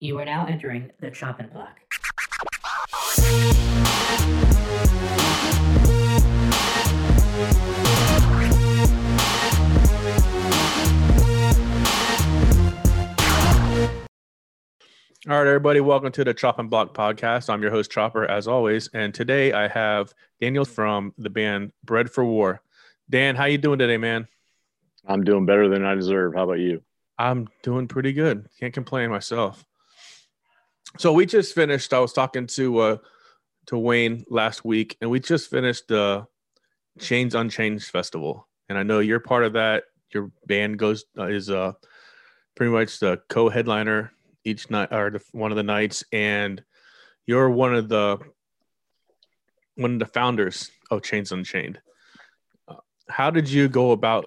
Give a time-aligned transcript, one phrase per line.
[0.00, 1.76] You are now entering the chopping block.
[15.28, 17.50] All right, everybody, welcome to the Choppin Block podcast.
[17.50, 22.08] I'm your host, Chopper, as always, and today I have Daniel from the band Bred
[22.08, 22.62] 4 War.
[23.10, 24.28] Dan, how you doing today, man?
[25.08, 26.36] I'm doing better than I deserve.
[26.36, 26.84] How about you?
[27.18, 28.48] I'm doing pretty good.
[28.60, 29.64] Can't complain myself.
[30.96, 31.92] So we just finished.
[31.92, 32.96] I was talking to uh,
[33.66, 36.26] to Wayne last week, and we just finished the
[36.98, 39.84] Chains Unchained festival, and I know you're part of that.
[40.12, 41.72] Your band goes uh, is uh
[42.56, 44.10] pretty much the co-headliner
[44.44, 46.64] each night or the, one of the nights, and
[47.26, 48.18] you're one of the
[49.76, 51.80] one of the founders of Chains Unchained.
[52.66, 52.76] Uh,
[53.08, 54.26] how did you go about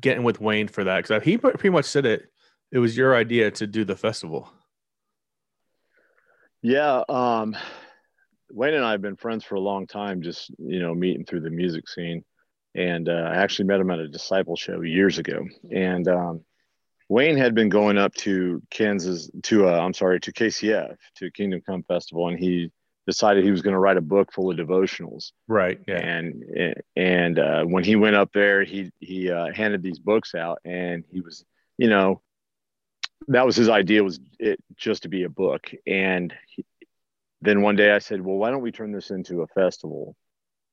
[0.00, 1.04] getting with Wayne for that?
[1.04, 2.28] Because he pretty much said it.
[2.72, 4.52] It was your idea to do the festival.
[6.62, 7.56] Yeah, um,
[8.50, 10.22] Wayne and I have been friends for a long time.
[10.22, 12.24] Just you know, meeting through the music scene,
[12.74, 15.44] and uh, I actually met him at a disciple show years ago.
[15.70, 16.44] And um,
[17.08, 21.62] Wayne had been going up to Kansas to uh, I'm sorry to KCF to Kingdom
[21.66, 22.70] Come Festival, and he
[23.06, 25.32] decided he was going to write a book full of devotionals.
[25.48, 25.80] Right.
[25.88, 25.98] Yeah.
[25.98, 26.44] And
[26.94, 31.04] and uh, when he went up there, he he uh, handed these books out, and
[31.10, 31.44] he was
[31.76, 32.22] you know
[33.28, 36.64] that was his idea was it just to be a book, and he,
[37.40, 40.14] then one day I said, well, why don't we turn this into a festival?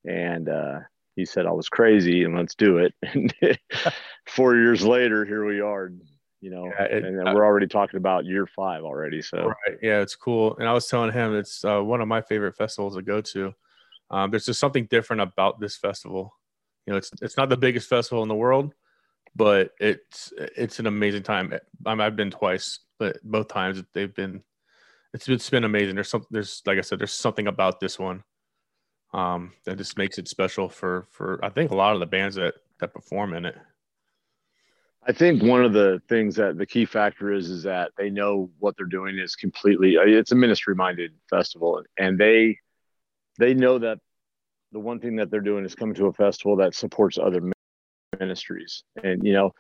[0.06, 0.80] And uh,
[1.16, 2.94] he said I was crazy, and let's do it.
[3.04, 3.34] And
[4.28, 5.92] four years later, here we are
[6.42, 9.22] you know, yeah, it, and we're already talking about year five already.
[9.22, 10.56] So right, yeah, it's cool.
[10.58, 13.54] And I was telling him it's uh, one of my favorite festivals to go to.
[14.10, 16.34] Um, there's just something different about this festival.
[16.86, 18.74] You know, it's it's not the biggest festival in the world,
[19.36, 21.54] but it's it's an amazing time.
[21.86, 24.44] I I've been twice, but both times they've been
[25.14, 25.96] it's it's been amazing.
[25.96, 28.24] There's some there's like I said, there's something about this one
[29.14, 32.36] um, that just makes it special for for I think a lot of the bands
[32.36, 33.56] that that perform in it.
[35.08, 38.52] I think one of the things that the key factor is is that they know
[38.60, 42.58] what they're doing is completely it's a ministry minded festival and they
[43.40, 44.00] they know that
[44.72, 47.42] the one thing that they're doing is coming to a festival that supports other
[48.20, 49.54] ministries and you know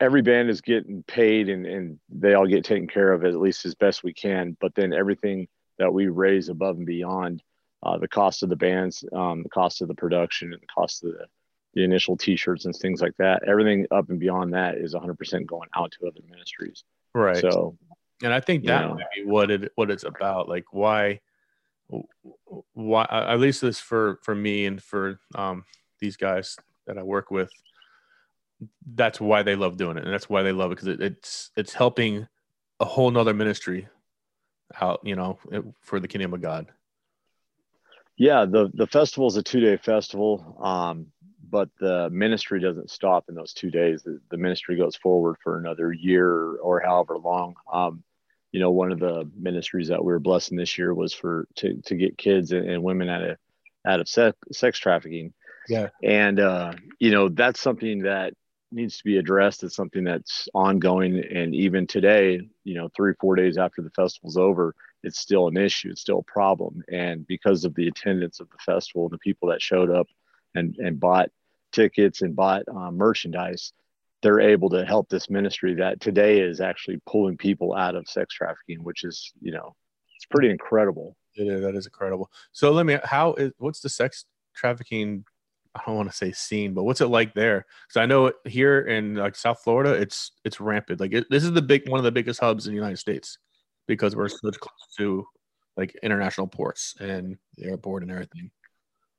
[0.00, 3.64] every band is getting paid and, and they all get taken care of at least
[3.64, 5.46] as best we can but then everything
[5.78, 7.42] that we raise above and beyond
[7.84, 11.04] uh, the cost of the bands um, the cost of the production and the cost
[11.04, 11.26] of the
[11.74, 15.68] the initial t-shirts and things like that everything up and beyond that is 100% going
[15.76, 16.84] out to other ministries
[17.14, 17.76] right so
[18.22, 21.20] and i think that know, might be what it what it's about like why
[22.72, 25.64] why at least this for for me and for um
[26.00, 27.50] these guys that i work with
[28.94, 31.50] that's why they love doing it and that's why they love it because it, it's
[31.56, 32.26] it's helping
[32.80, 33.86] a whole nother ministry
[34.80, 35.38] out you know
[35.80, 36.66] for the kingdom of god
[38.16, 41.06] yeah the the festival is a two-day festival um
[41.54, 44.02] but the ministry doesn't stop in those two days.
[44.02, 47.54] The, the, ministry goes forward for another year or however long.
[47.72, 48.02] Um,
[48.50, 51.80] you know, one of the ministries that we were blessing this year was for to,
[51.82, 53.36] to get kids and, and women out of
[53.86, 55.32] out of sex, sex trafficking.
[55.68, 58.34] Yeah, and uh, you know that's something that
[58.72, 59.62] needs to be addressed.
[59.62, 64.36] It's something that's ongoing, and even today, you know, three four days after the festival's
[64.36, 65.90] over, it's still an issue.
[65.90, 69.62] It's still a problem, and because of the attendance of the festival, the people that
[69.62, 70.06] showed up
[70.54, 71.30] and and bought
[71.72, 73.72] tickets and bought um, merchandise,
[74.22, 78.34] they're able to help this ministry that today is actually pulling people out of sex
[78.34, 79.74] trafficking, which is, you know,
[80.16, 81.16] it's pretty incredible.
[81.34, 82.30] Yeah, that is incredible.
[82.52, 84.24] So let me, how is, what's the sex
[84.54, 85.24] trafficking?
[85.74, 87.66] I don't want to say scene, but what's it like there?
[87.86, 91.00] Because I know here in like South Florida, it's it's rampant.
[91.00, 93.38] Like it, this is the big one of the biggest hubs in the United States
[93.86, 95.26] because we're so close to
[95.76, 98.50] like international ports and the airport and everything.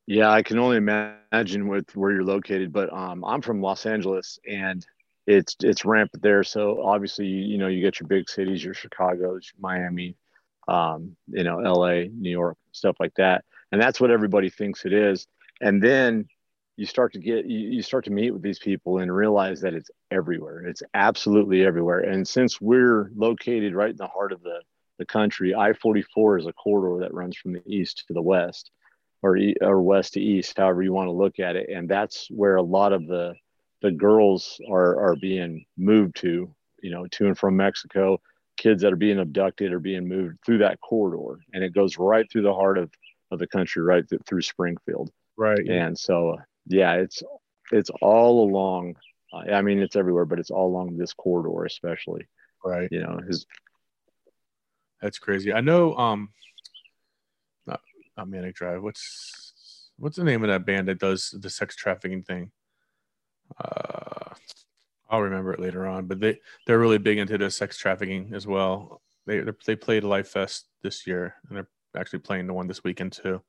[0.08, 4.40] Yeah, I can only imagine with where you're located, but um, I'm from Los Angeles
[4.48, 4.86] and
[5.28, 6.44] it's it's rampant there.
[6.44, 10.16] So obviously, you, you know, you get your big cities, your Chicago's, Miami,
[10.68, 14.94] um, you know, LA, New York, stuff like that, and that's what everybody thinks it
[14.94, 15.28] is.
[15.62, 16.28] And then
[16.78, 19.90] you start to get you, start to meet with these people and realize that it's
[20.12, 20.66] everywhere.
[20.66, 22.00] It's absolutely everywhere.
[22.00, 24.60] And since we're located right in the heart of the
[24.98, 28.72] the country, I-44 is a corridor that runs from the east to the west
[29.22, 32.56] or or west to east, however you want to look at it, and that's where
[32.56, 33.34] a lot of the
[33.82, 38.20] the girls are are being moved to, you know, to and from Mexico.
[38.58, 42.30] Kids that are being abducted are being moved through that corridor, and it goes right
[42.32, 42.92] through the heart of
[43.32, 45.12] of the country, right th- through Springfield.
[45.38, 45.68] Right.
[45.68, 47.22] And so, uh, yeah, it's
[47.72, 48.96] it's all along.
[49.34, 52.28] I mean, it's everywhere, but it's all along this corridor, especially.
[52.64, 52.88] Right.
[52.92, 53.46] You know, his
[55.02, 55.54] That's crazy.
[55.54, 55.96] I know.
[55.96, 56.30] Um,
[57.68, 57.82] not
[58.18, 58.82] not Manic Drive.
[58.82, 62.52] What's what's the name of that band that does the sex trafficking thing?
[63.60, 64.34] Uh,
[65.10, 66.08] I'll remember it later on.
[66.08, 69.02] But they they're really big into the sex trafficking as well.
[69.26, 73.42] They they played Lifest this year, and they're actually playing the one this weekend too.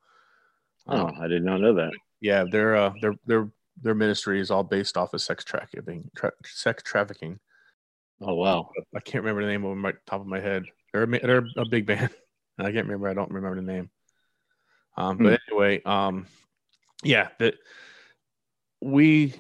[0.88, 1.93] Oh, I did not know that.
[2.21, 3.50] Yeah, their uh, their their
[3.83, 6.11] their ministry is all based off of sex trafficking.
[6.17, 7.38] Tra- sex trafficking.
[8.21, 8.71] Oh wow.
[8.94, 10.65] I can't remember the name of them right top of my head.
[10.93, 12.11] They're a, they're a big band.
[12.59, 13.09] I can't remember.
[13.09, 13.91] I don't remember the name.
[14.97, 15.53] Um, but Hmm.
[15.53, 16.27] anyway, um,
[17.03, 17.56] yeah, that
[18.81, 19.35] we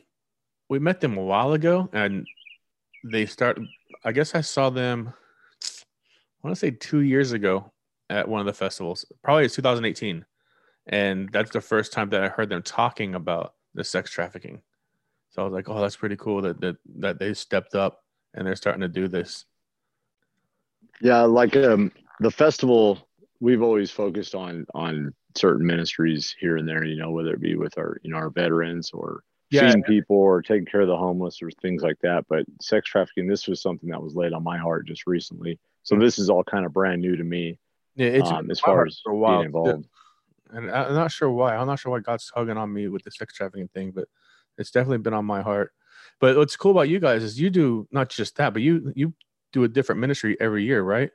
[0.68, 2.26] we met them a while ago, and
[3.04, 3.58] they start.
[4.04, 5.12] I guess I saw them.
[5.62, 7.72] I want to say two years ago
[8.10, 9.04] at one of the festivals.
[9.24, 10.24] Probably it's 2018,
[10.86, 14.62] and that's the first time that I heard them talking about the sex trafficking.
[15.30, 18.04] So I was like, "Oh, that's pretty cool that that that they stepped up
[18.34, 19.46] and they're starting to do this."
[21.00, 22.98] Yeah, like um, the festival,
[23.40, 26.84] we've always focused on on certain ministries here and there.
[26.84, 29.60] You know, whether it be with our you know our veterans or Yeah.
[29.60, 32.24] feeding people or taking care of the homeless or things like that.
[32.28, 35.58] But sex trafficking, this was something that was laid on my heart just recently.
[35.82, 37.58] So this is all kind of brand new to me
[37.94, 39.86] Yeah, it's um, as far as for a while, being involved.
[40.56, 41.56] And I- I'm not sure why.
[41.56, 44.08] I'm not sure why God's tugging on me with the sex trafficking thing, but
[44.58, 45.72] it's definitely been on my heart.
[46.20, 49.14] But what's cool about you guys is you do not just that, but you you
[49.52, 51.10] do a different ministry every year, right?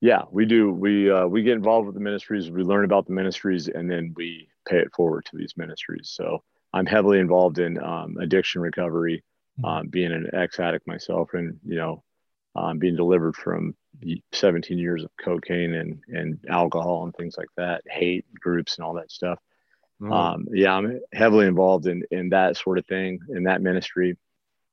[0.00, 0.70] Yeah, we do.
[0.70, 2.50] We uh, we get involved with the ministries.
[2.50, 6.10] We learn about the ministries, and then we pay it forward to these ministries.
[6.14, 9.24] So I'm heavily involved in um, addiction recovery,
[9.64, 12.02] um, being an ex addict myself, and you know,
[12.56, 13.74] um, being delivered from
[14.32, 18.94] 17 years of cocaine and and alcohol and things like that, hate groups and all
[18.94, 19.38] that stuff.
[20.00, 20.12] Mm.
[20.12, 24.16] Um, yeah, I'm heavily involved in in that sort of thing in that ministry,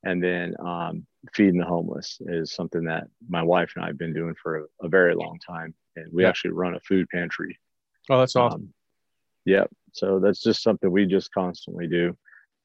[0.03, 4.13] and then um, feeding the homeless is something that my wife and I have been
[4.13, 6.29] doing for a, a very long time, and we Yeah.
[6.29, 7.59] actually run a food pantry.
[8.09, 8.61] oh, that's awesome.
[8.61, 8.73] Um,
[9.45, 9.69] yep.
[9.93, 12.17] So that's just something we just constantly do,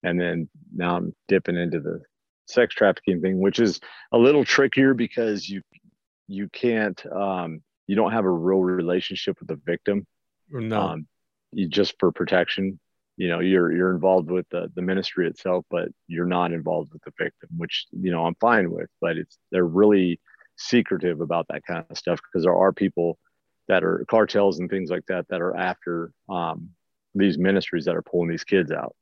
[0.03, 2.01] and then now I'm dipping into the
[2.47, 3.81] sex trafficking thing, which is
[4.13, 5.63] a little trickier because you
[6.29, 10.07] you can't um, you don't have a real relationship with the victim.
[10.51, 11.07] No, um,
[11.53, 12.79] you just for protection
[13.17, 17.01] you know you're you're involved with the, the ministry itself but you're not involved with
[17.03, 20.21] the victim which you know i'm fine with but it's they're really
[20.57, 23.19] secretive about that kind of stuff because there are people
[23.69, 26.71] that are cartels and things like that that are after um,
[27.15, 28.95] these ministries that are pulling these kids out.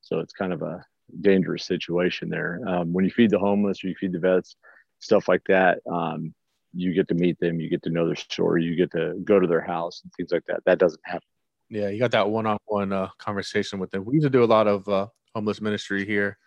[0.00, 0.84] So it's kind of a
[1.20, 4.56] dangerous situation there um, when you feed the homeless or you feed the vets
[4.98, 6.34] stuff like that um,
[6.72, 9.38] you get to meet them you get to know their story you get to go
[9.38, 11.22] to their house and things like that that doesn't happen
[11.68, 14.04] yeah, you got that one-on-one uh, conversation with them.
[14.04, 16.38] We used to do a lot of uh, homeless ministry here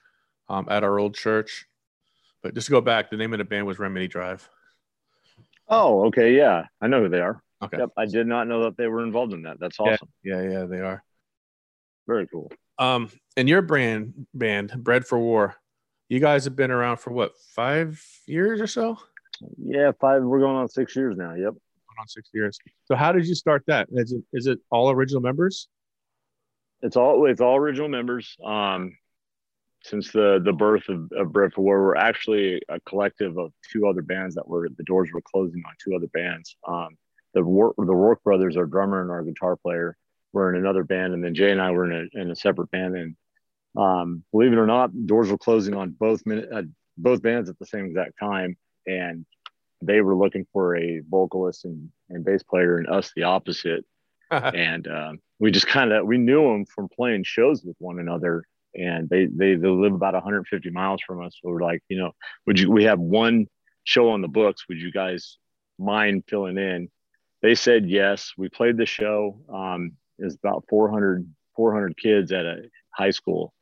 [0.48, 1.68] um, at our old church.
[2.42, 4.50] But just to go back, the name of the band was Remedy Drive.
[5.68, 6.36] Oh, okay.
[6.36, 6.66] Yeah.
[6.82, 7.42] I know who they are.
[7.62, 7.78] Okay.
[7.78, 7.90] Yep.
[7.98, 9.60] I did not know that they were involved in that.
[9.60, 10.08] That's awesome.
[10.24, 10.36] Yeah.
[10.36, 10.50] awesome.
[10.50, 11.04] Yeah, yeah, they are.
[12.08, 12.50] Very cool.
[12.80, 15.56] Um, and your brand band, Bred 4 War,
[16.08, 18.98] you guys have been around for what, five years or so?
[19.58, 19.92] Yeah.
[20.00, 21.32] Five, we're going on six years now.
[21.32, 21.52] Yep.
[21.52, 22.58] Going on six years.
[22.86, 23.90] So how did you start that?
[23.92, 25.68] Is it is it all original members?
[26.82, 28.36] It's all, it's all original members.
[28.44, 28.98] Um,
[29.84, 33.88] since the, the birth of, of Bred 4 War, we're actually a collective of two
[33.88, 36.56] other bands that were, the doors were closing on two other bands.
[36.68, 36.98] Um,
[37.34, 39.96] the the Rourke brothers, our drummer and our guitar player,
[40.34, 41.14] were in another band.
[41.14, 42.96] And then Jay and I were in a, in a separate band.
[42.96, 43.16] And
[43.78, 46.64] um, believe it or not, doors were closing on both min- uh,
[46.98, 49.26] both bands at the same exact time, and
[49.82, 53.86] they were looking for a vocalist and, and bass player, and us the opposite.
[54.32, 58.44] and um, we just kind of we knew them from playing shows with one another,
[58.76, 61.38] and they they they live about 150 miles from us.
[61.42, 62.12] So we're like, you know,
[62.46, 62.70] would you?
[62.72, 63.48] We have one
[63.86, 64.66] show on the books.
[64.68, 65.38] Would you guys
[65.80, 66.90] mind filling in?
[67.42, 68.34] They said yes.
[68.38, 69.40] We played the show.
[69.52, 73.54] Um, was about 400 400 kids at a high school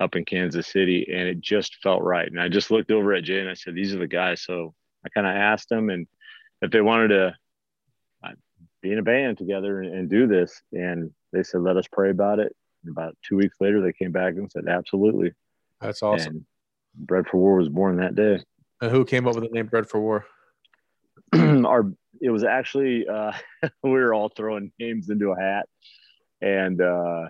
[0.00, 2.28] up in Kansas City, and it just felt right.
[2.28, 4.74] And I just looked over at Jay and I said, "These are the guys." So
[5.04, 6.06] I kind of asked them, and
[6.62, 7.34] if they wanted to
[8.24, 8.32] uh,
[8.82, 12.10] be in a band together and, and do this, and they said, "Let us pray
[12.10, 15.32] about it." And about two weeks later, they came back and said, "Absolutely."
[15.80, 16.34] That's awesome.
[16.34, 16.46] And
[16.94, 18.40] Bred 4 War was born that day.
[18.80, 20.26] And who came up with the name Bred 4 War?
[21.34, 21.92] our
[22.24, 23.32] it was actually uh,
[23.82, 25.66] we were all throwing names into a hat,
[26.40, 27.26] and uh,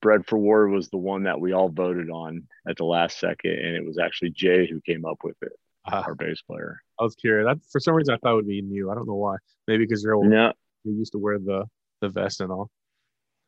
[0.00, 3.52] Bred 4 War was the one that we all voted on at the last second,
[3.52, 5.52] and it was actually Jay who came up with it,
[5.86, 6.82] Ah, our bass player.
[6.98, 7.46] I was curious.
[7.46, 8.90] That, for some reason, I thought it would be you.
[8.90, 9.36] I don't know why.
[9.68, 10.26] Maybe because you're old.
[10.26, 10.52] No,
[10.84, 11.64] You used to wear the
[12.00, 12.68] the vest and all.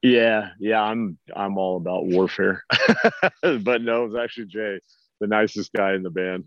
[0.02, 2.62] yeah, yeah, I'm I'm all about warfare,
[3.42, 4.78] but no, it was actually Jay,
[5.20, 6.44] the nicest guy in the band.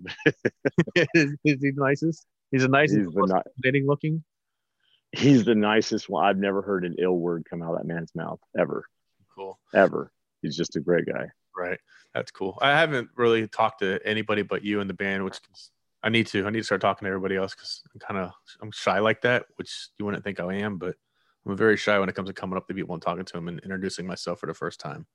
[0.96, 2.26] is, is he the nicest?
[2.52, 4.24] He's a nice, He's the ni- looking.
[5.12, 6.26] he's the nicest one.
[6.26, 8.86] I've never heard an ill word come out of that man's mouth ever,
[9.36, 9.60] Cool.
[9.74, 10.12] ever.
[10.42, 11.28] He's just a great guy.
[11.56, 11.80] Right.
[12.14, 12.58] That's cool.
[12.62, 15.40] I haven't really talked to anybody but you and the band, which
[16.04, 16.46] I need to.
[16.46, 19.22] I need to start talking to everybody else because I'm kind of I'm shy like
[19.22, 20.96] that, which you wouldn't think I am, but
[21.46, 23.48] I'm very shy when it comes to coming up to people and talking to them
[23.48, 25.06] and introducing myself for the first time.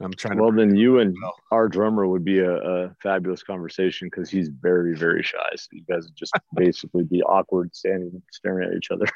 [0.00, 1.34] I'm trying Well, then you and well.
[1.50, 5.38] our drummer would be a, a fabulous conversation because he's very, very shy.
[5.56, 9.06] So you guys would just basically be awkward standing staring at each other.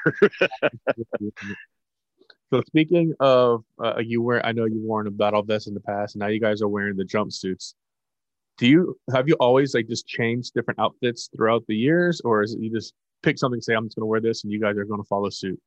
[2.53, 5.79] So speaking of, uh, you wear, I know you worn a battle vest in the
[5.79, 7.73] past, and now you guys are wearing the jumpsuits.
[8.59, 12.53] Do you have you always like just changed different outfits throughout the years, or is
[12.53, 14.77] it you just pick something, say I'm just going to wear this, and you guys
[14.77, 15.59] are going to follow suit?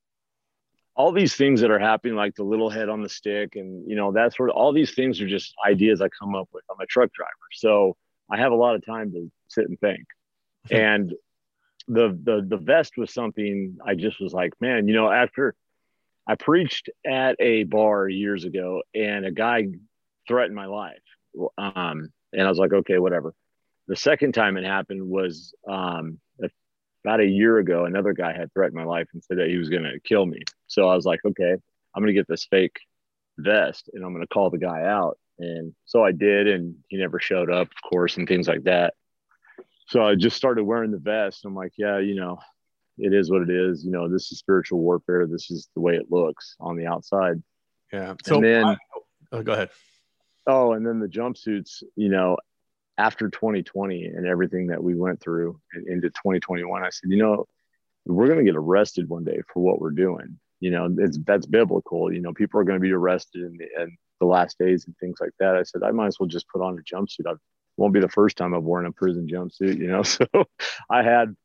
[0.97, 3.97] All these things that are happening, like the little head on the stick, and you
[3.97, 6.65] know that sort of all these things are just ideas I come up with.
[6.71, 7.97] I'm a truck driver, so
[8.31, 10.05] I have a lot of time to sit and think.
[10.71, 11.13] and
[11.87, 15.55] the the the vest was something I just was like, man, you know, after
[16.27, 19.67] I preached at a bar years ago, and a guy
[20.27, 20.97] threatened my life,
[21.59, 23.35] um, and I was like, okay, whatever.
[23.87, 26.19] The second time it happened was um,
[27.07, 29.69] about a year ago, another guy had threatened my life and said that he was
[29.69, 30.41] going to kill me.
[30.67, 32.81] So I was like, okay, I'm going to get this fake
[33.39, 35.17] vest and I'm going to call the guy out.
[35.39, 38.95] And so I did, and he never showed up, of course, and things like that.
[39.87, 41.45] So I just started wearing the vest.
[41.45, 42.39] I'm like, yeah, you know,
[42.99, 43.85] it is what it is.
[43.85, 45.29] You know, this is spiritual warfare.
[45.29, 47.41] This is the way it looks on the outside.
[47.93, 48.15] Yeah.
[48.25, 48.77] So then- I-
[49.31, 49.71] oh, go ahead.
[50.49, 52.37] Oh, and then the jumpsuits, you know,
[52.99, 57.47] after 2020 and everything that we went through into 2021, I said, you know,
[58.07, 60.39] we're going to get arrested one day for what we're doing.
[60.61, 62.13] You know, it's that's biblical.
[62.13, 64.97] You know, people are going to be arrested in the, in the last days and
[64.99, 65.57] things like that.
[65.57, 67.27] I said, I might as well just put on a jumpsuit.
[67.27, 67.35] I
[67.77, 69.79] won't be the first time I've worn a prison jumpsuit.
[69.79, 70.27] You know, so
[70.89, 71.37] I had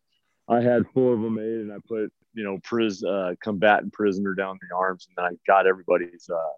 [0.47, 4.33] I had four of them made, and I put you know, pris uh, combatant prisoner
[4.33, 6.53] down the arms, and then I got everybody's uh,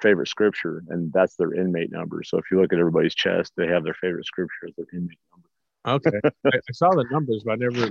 [0.00, 2.22] favorite scripture, and that's their inmate number.
[2.22, 5.18] So if you look at everybody's chest, they have their favorite scripture as their inmate
[5.32, 5.48] number.
[5.86, 6.20] Okay.
[6.46, 7.90] I, I saw the numbers, but I never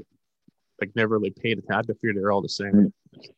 [0.81, 1.73] like never really paid attention.
[1.73, 2.93] I had to figure they're all the same.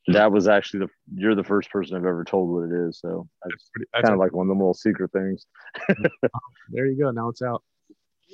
[0.08, 2.98] That was actually the you're the first person I've ever told what it is.
[2.98, 3.88] So that's pretty.
[3.92, 5.46] That's kind of like one of them little secret things.
[6.70, 7.10] there you go.
[7.10, 7.62] Now it's out.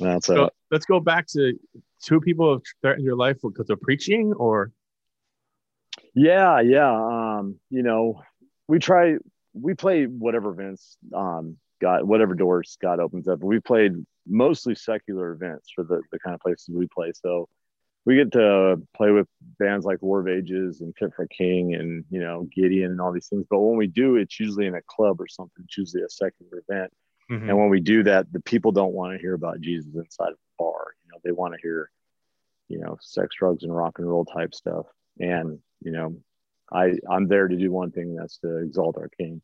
[0.00, 1.59] That's So uh, let's go back to
[2.02, 4.73] two people have threatened your life because of preaching, or
[6.14, 6.91] yeah, yeah.
[6.91, 8.23] Um, you know,
[8.69, 9.17] we try
[9.54, 13.42] we play whatever events um got whatever doors God opens up.
[13.42, 13.92] We played
[14.26, 17.12] mostly secular events for the, the kind of places we play.
[17.14, 17.49] So
[18.04, 19.26] we get to play with
[19.59, 23.12] bands like War of Ages and Fit for King and you know Gideon and all
[23.12, 23.44] these things.
[23.50, 25.64] But when we do, it's usually in a club or something.
[25.64, 26.92] It's usually a secular event.
[27.30, 27.49] Mhm.
[27.49, 30.35] And when we do that, the people don't want to hear about Jesus inside of
[30.35, 30.94] a bar.
[31.04, 31.90] You know, they want to hear,
[32.68, 34.87] you know, sex, drugs, and rock and roll type stuff.
[35.21, 36.16] And you know,
[36.73, 39.43] I I'm there to do one thing, that's to exalt our King.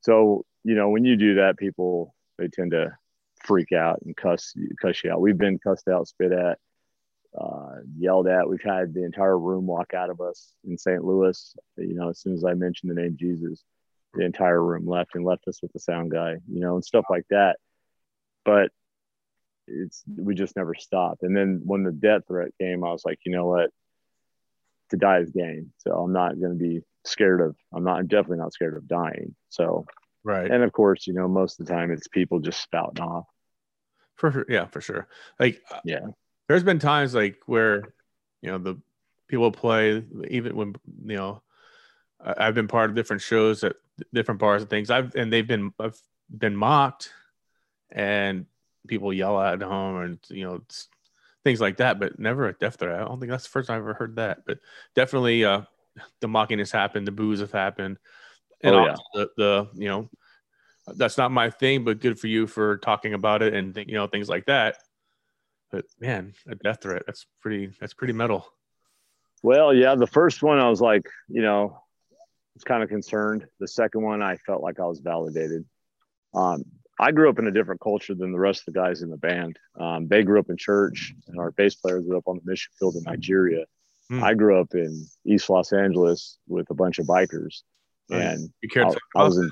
[0.00, 2.96] So you know, when you do that, people they tend to
[3.44, 5.20] freak out and cuss cuss you out.
[5.20, 6.58] We've been cussed out, spit at,
[7.38, 8.48] uh, yelled at.
[8.48, 11.04] We've had the entire room walk out of us in St.
[11.04, 11.56] Louis.
[11.76, 13.64] You know, as soon as I mentioned the name Jesus,
[14.14, 16.36] the entire room left and left us with the sound guy.
[16.50, 17.56] You know, and stuff like that.
[18.44, 18.70] But
[19.66, 21.22] it's we just never stopped.
[21.22, 23.70] And then when the death threat came, I was like, you know what?
[24.90, 25.72] To die is gain.
[25.78, 27.56] So I'm not going to be scared of.
[27.72, 27.98] I'm not.
[27.98, 29.34] I'm definitely not scared of dying.
[29.48, 29.86] So
[30.24, 30.50] right?
[30.50, 33.26] and of course, you know, most of the time it's people just spouting off.
[34.16, 34.46] For sure.
[34.48, 35.08] Yeah, for sure.
[35.38, 36.06] Like, uh, Yeah.
[36.48, 37.94] there's been times like where,
[38.42, 38.80] you know, the
[39.28, 41.42] people play, even when, you know,
[42.20, 43.76] I've been part of different shows at
[44.12, 44.90] different bars and things.
[44.90, 46.00] I've, and they've been, I've
[46.36, 47.12] been mocked
[47.92, 48.46] and
[48.88, 50.60] people yell at home and, you know,
[51.48, 53.00] things like that, but never a death threat.
[53.00, 54.58] I don't think that's the first time I've ever heard that, but
[54.94, 55.62] definitely, uh,
[56.20, 57.96] the mocking has happened, the boos have happened.
[58.60, 58.96] And Oh, yeah.
[59.14, 60.10] the, the, you know,
[60.96, 63.94] that's not my thing, but good for you for talking about it and th- you
[63.94, 64.76] know things like that.
[65.70, 68.46] But man, a death threat that's pretty that's pretty metal.
[69.42, 71.78] Well, yeah, the first one I was like, you know,
[72.10, 72.16] I
[72.54, 73.46] was kind of concerned.
[73.60, 75.64] The second one I felt like I was validated.
[76.34, 76.64] Um,
[77.00, 79.16] I grew up in a different culture than the rest of the guys in the
[79.16, 79.58] band.
[79.78, 82.72] Um, they grew up in church, and our bass player grew up on the mission
[82.78, 83.64] field in Nigeria.
[84.10, 84.24] Hmm.
[84.24, 87.62] I grew up in East Los Angeles with a bunch of bikers,
[88.10, 88.22] Right.
[88.22, 89.50] and You care I, to talk I was in,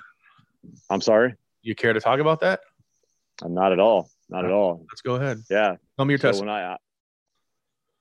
[0.91, 2.61] I'm sorry, you care to talk about that?
[3.43, 4.85] I'm not at all, not at all.
[4.91, 5.43] Let's go ahead.
[5.51, 6.41] Yeah, Tell me your so test.
[6.41, 6.79] when I,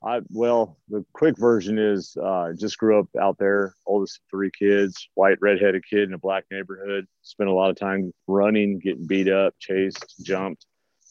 [0.06, 5.10] I well, the quick version is uh, just grew up out there, oldest three kids,
[5.16, 7.08] white redheaded kid in a black neighborhood.
[7.24, 10.68] Spent a lot of time running, getting beat up, chased, jumped,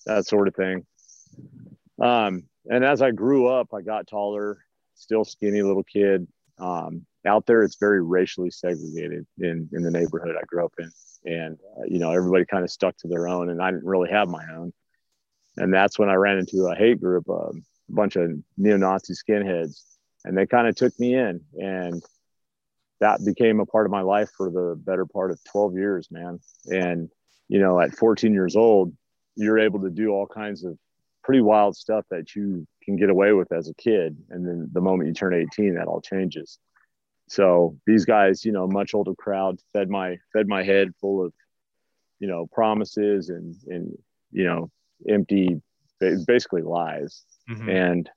[0.07, 0.87] that sort of thing.
[2.01, 6.29] Um, and as I grew up, I got taller, still skinny little kid.
[6.59, 10.91] Um, out there, it's very racially segregated in in the neighborhood I grew up in,
[11.25, 14.11] and uh, you know everybody kind of stuck to their own, and I didn't really
[14.11, 14.73] have my own.
[15.57, 17.53] And that's when I ran into a hate group, uh,
[17.88, 19.81] a bunch of neo-Nazi skinheads,
[20.25, 22.03] and they kind of took me in, and
[23.00, 26.41] that became a part of my life for the better part of 12 years, man.
[26.67, 27.11] And
[27.49, 28.93] you know, at 14 years old,
[29.37, 30.79] you're able to do all kinds of
[31.23, 34.17] pretty wild stuff that you can get away with as a kid.
[34.31, 36.59] And then the moment you turn 18, that all changes.
[37.29, 41.33] So these guys, you know, much older crowd fed my fed my head full of,
[42.19, 43.97] you know, promises and and
[44.31, 44.71] you know,
[45.09, 45.61] empty
[46.26, 47.25] basically lies.
[47.49, 47.69] Mm-hmm.
[47.69, 48.11] And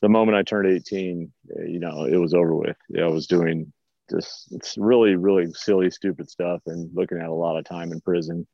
[0.00, 1.32] the moment I turned 18,
[1.66, 2.76] you know, it was over with.
[2.98, 3.72] I was doing
[4.10, 8.00] just it's really, really silly, stupid stuff and looking at a lot of time in
[8.00, 8.46] prison,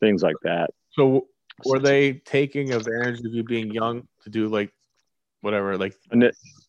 [0.00, 0.70] things like that.
[0.92, 1.26] So
[1.64, 4.72] were they taking advantage of you being young to do like
[5.40, 5.94] whatever like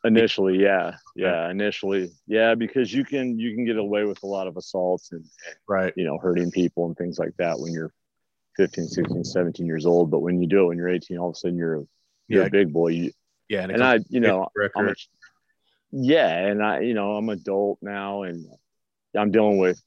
[0.03, 4.45] initially yeah yeah initially yeah because you can you can get away with a lot
[4.45, 5.25] of assaults and,
[5.67, 7.91] right you know hurting people and things like that when you're
[8.57, 11.33] 15 16 17 years old but when you do it when you're 18 all of
[11.33, 11.85] a sudden you're
[12.27, 12.47] you're yeah.
[12.47, 13.09] a big boy.
[13.49, 14.93] Yeah and, and i you know I'm a,
[15.91, 18.45] yeah and i you know i'm adult now and
[19.17, 19.81] i'm dealing with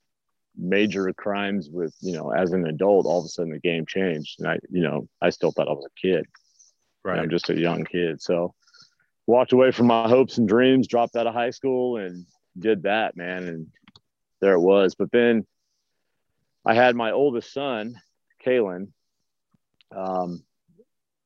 [0.56, 4.40] major crimes with you know as an adult all of a sudden the game changed
[4.40, 6.26] and i you know i still thought i was a kid.
[7.02, 7.18] Right.
[7.18, 8.20] i'm just a young kid.
[8.20, 8.54] So
[9.26, 12.26] walked away from my hopes and dreams dropped out of high school and
[12.58, 13.66] did that man and
[14.40, 14.94] there it was.
[14.94, 15.46] But then
[16.66, 17.94] i had my oldest son
[18.44, 18.88] kalen
[19.94, 20.42] um,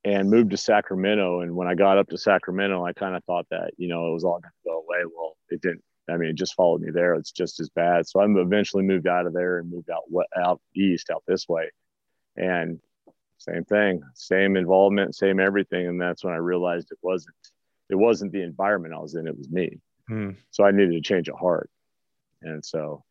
[0.04, 3.46] and moved to sacramento and when i got up to sacramento i kind of thought
[3.50, 6.30] that you know it was all going to go away well it didn't I mean,
[6.30, 7.14] it just followed me there.
[7.14, 8.06] It's just as bad.
[8.06, 10.02] So I eventually moved out of there and moved out
[10.36, 11.70] out east, out this way,
[12.36, 12.78] and
[13.38, 15.86] same thing, same involvement, same everything.
[15.86, 17.34] And that's when I realized it wasn't
[17.88, 19.78] it wasn't the environment I was in; it was me.
[20.08, 20.30] Hmm.
[20.50, 21.70] So I needed to change of heart.
[22.42, 23.04] And so,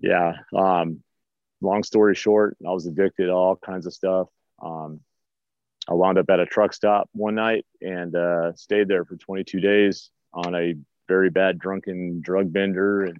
[0.00, 0.34] yeah.
[0.54, 1.02] Um,
[1.60, 4.28] long story short, I was addicted to all kinds of stuff.
[4.62, 5.00] Um,
[5.88, 9.60] I wound up at a truck stop one night and uh, stayed there for 22
[9.60, 10.74] days on a
[11.08, 13.18] very bad drunken drug bender and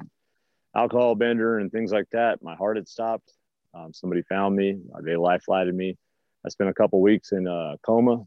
[0.76, 2.42] alcohol bender and things like that.
[2.42, 3.32] My heart had stopped.
[3.74, 4.78] Um, somebody found me.
[5.02, 5.96] They life flighted me.
[6.44, 8.24] I spent a couple weeks in a coma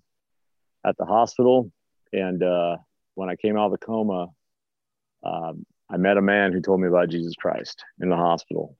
[0.85, 1.71] at the hospital.
[2.11, 2.77] And uh,
[3.15, 4.27] when I came out of the coma,
[5.23, 8.77] um, I met a man who told me about Jesus Christ in the hospital.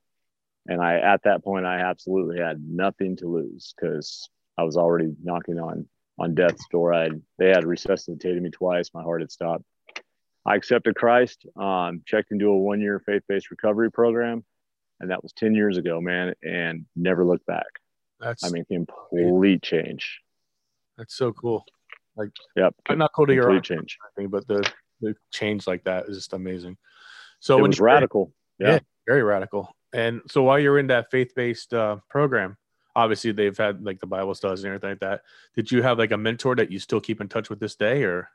[0.68, 5.13] And I, at that point, I absolutely had nothing to lose because I was already
[5.24, 5.88] knocking on
[6.20, 6.94] on death's door.
[6.94, 8.92] I they had resuscitated me twice.
[8.94, 9.63] My heart had stopped.
[10.46, 14.44] I accepted Christ, um, checked into a one year faith based recovery program.
[15.00, 17.66] And that was 10 years ago, man, and never looked back.
[18.20, 20.22] That's, I mean, complete change.
[20.98, 21.66] That's so cool.
[22.16, 22.74] Like, yep.
[22.88, 24.70] I'm not cool to your change, thing, but the,
[25.02, 26.78] the change like that is just amazing.
[27.39, 28.32] So it when was radical.
[28.60, 28.74] Yeah.
[28.74, 28.80] yeah.
[29.08, 29.76] Very radical.
[29.92, 32.56] And so while you're in that faith based uh, program,
[32.96, 35.22] obviously they've had like the Bible studies and everything like that.
[35.56, 38.04] Did you have like a mentor that you still keep in touch with this day
[38.04, 38.30] or?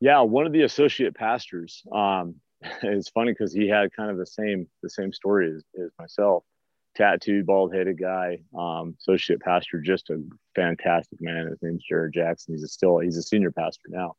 [0.00, 1.82] Yeah, one of the associate pastors.
[1.92, 2.36] Um,
[2.82, 6.44] it's funny because he had kind of the same the same story as, as myself.
[6.96, 10.20] Tattooed, bald headed guy, um, associate pastor, just a
[10.56, 11.46] fantastic man.
[11.46, 12.54] His name's Jared Jackson.
[12.54, 14.16] He's a still he's a senior pastor now.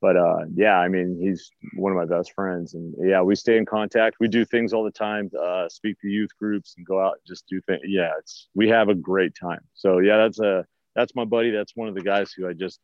[0.00, 3.56] But uh, yeah, I mean, he's one of my best friends, and yeah, we stay
[3.56, 4.16] in contact.
[4.20, 5.28] We do things all the time.
[5.38, 7.82] Uh, speak to youth groups and go out and just do things.
[7.84, 9.60] Yeah, it's we have a great time.
[9.74, 11.50] So yeah, that's a that's my buddy.
[11.50, 12.78] That's one of the guys who I just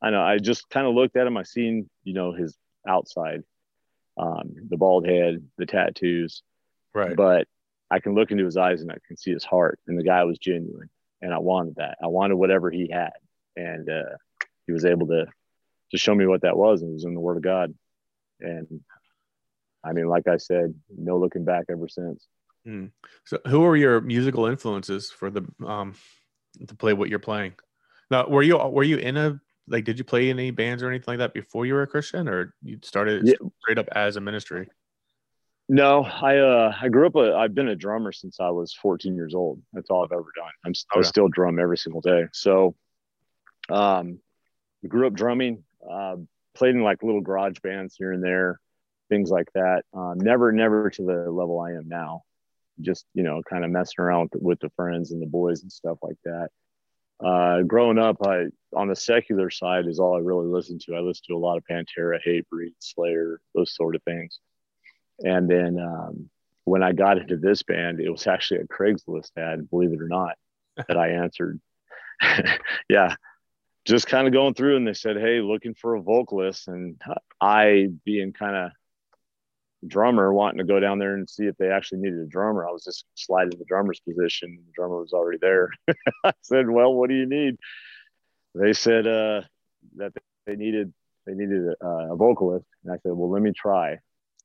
[0.00, 1.36] I know I just kind of looked at him.
[1.36, 3.42] I seen, you know, his outside,
[4.16, 6.42] um, the bald head, the tattoos.
[6.94, 7.16] Right.
[7.16, 7.48] But
[7.90, 9.80] I can look into his eyes and I can see his heart.
[9.86, 10.90] And the guy was genuine.
[11.20, 11.98] And I wanted that.
[12.02, 13.12] I wanted whatever he had.
[13.56, 14.16] And uh,
[14.66, 15.26] he was able to
[15.90, 16.82] to show me what that was.
[16.82, 17.74] And it was in the Word of God.
[18.40, 18.80] And
[19.84, 22.26] I mean, like I said, no looking back ever since.
[22.66, 22.90] Mm.
[23.24, 25.94] So, who are your musical influences for the um
[26.66, 27.54] to play what you're playing?
[28.10, 31.12] Now, were you were you in a like did you play any bands or anything
[31.12, 33.34] like that before you were a christian or you started yeah.
[33.60, 34.68] straight up as a ministry
[35.68, 39.14] no i uh i grew up a, i've been a drummer since i was 14
[39.14, 42.74] years old that's all i've ever done i'm i still drum every single day so
[43.70, 44.18] um
[44.86, 46.16] grew up drumming uh
[46.54, 48.60] played in like little garage bands here and there
[49.08, 52.22] things like that um, never never to the level i am now
[52.80, 55.72] just you know kind of messing around with, with the friends and the boys and
[55.72, 56.48] stuff like that
[57.24, 58.46] uh, growing up, I
[58.76, 60.94] on the secular side is all I really listened to.
[60.94, 64.38] I listened to a lot of Pantera, Hatebreed, Slayer, those sort of things.
[65.24, 66.30] And then um,
[66.64, 70.08] when I got into this band, it was actually a Craigslist ad, believe it or
[70.08, 70.36] not,
[70.76, 71.60] that I answered.
[72.88, 73.16] yeah,
[73.88, 76.68] just kind of going through and they said, Hey, looking for a vocalist.
[76.68, 77.00] And
[77.40, 78.70] I, being kind of
[79.86, 82.72] drummer, wanting to go down there and see if they actually needed a drummer, I
[82.72, 84.58] was just sliding the drummer's position.
[84.66, 85.70] The drummer was already there.
[86.24, 87.56] I said, Well, what do you need?
[88.54, 89.42] They said uh,
[89.96, 90.12] that
[90.46, 90.92] they needed
[91.26, 93.98] they needed a, a vocalist, and I said, "Well, let me try."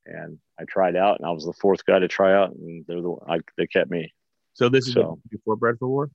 [0.06, 3.02] And I tried out, and I was the fourth guy to try out, and they're
[3.02, 4.14] the I, they kept me.
[4.54, 6.12] So this is so, before Bred 4 War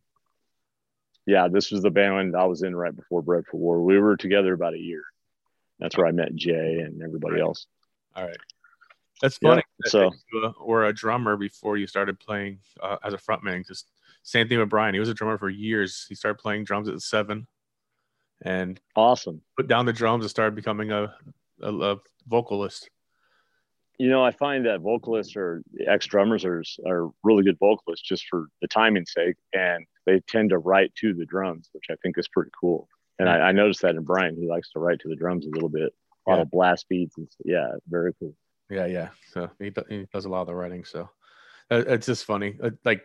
[1.29, 3.83] yeah, this was the band I was in right before Bred 4 War.
[3.83, 5.03] We were together about a year.
[5.79, 7.67] That's where I met Jay and everybody else.
[8.17, 8.39] All right.
[9.21, 9.63] That's funny.
[9.85, 10.11] Yeah, so,
[10.59, 13.67] or a drummer before you started playing uh, as a frontman.
[13.67, 13.91] Just
[14.23, 14.95] same thing with Brian.
[14.95, 16.07] He was a drummer for years.
[16.09, 17.47] He started playing drums at seven,
[18.43, 19.43] and awesome.
[19.55, 21.15] Put down the drums and started becoming a,
[21.61, 22.89] a, a vocalist
[23.99, 28.27] you know, I find that vocalists or ex drummers are, are really good vocalists just
[28.31, 32.17] for the timing's sake, and they tend to write to the drums, which I think
[32.17, 32.89] is pretty cool.
[33.19, 35.51] And I, I noticed that in Brian, he likes to write to the drums a
[35.51, 35.93] little bit,
[36.27, 36.43] a lot yeah.
[36.43, 38.35] of blast beats, and yeah, very cool.
[38.71, 39.09] Yeah, yeah.
[39.33, 40.85] So he, he does a lot of the writing.
[40.85, 41.11] So
[41.71, 42.57] uh, it's just funny.
[42.63, 43.03] Uh, like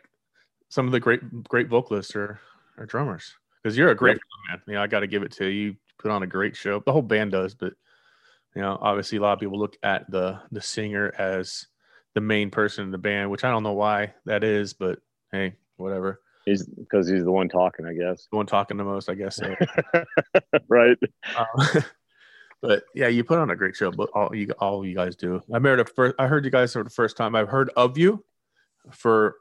[0.69, 2.39] some of the great great vocalists are
[2.77, 4.21] are drummers because you're a great yep.
[4.49, 4.61] man.
[4.67, 5.71] You know, I got to give it to you.
[5.71, 6.81] You put on a great show.
[6.85, 7.73] The whole band does, but
[8.55, 11.67] you know, obviously a lot of people look at the the singer as
[12.13, 14.99] the main person in the band, which I don't know why that is, but
[15.31, 16.21] hey, whatever.
[16.45, 18.27] He's because he's the one talking, I guess.
[18.29, 19.37] The one talking the most, I guess.
[19.37, 19.55] So.
[20.67, 20.97] right.
[21.37, 21.83] Um,
[22.61, 23.91] but yeah, you put on a great show.
[23.91, 25.41] But all you all you guys do.
[25.53, 26.15] I the first.
[26.19, 27.35] I heard you guys for the first time.
[27.35, 28.23] I've heard of you
[28.91, 29.35] for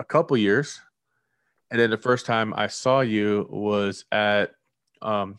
[0.00, 0.80] a couple years,
[1.70, 4.52] and then the first time I saw you was at
[5.02, 5.38] um,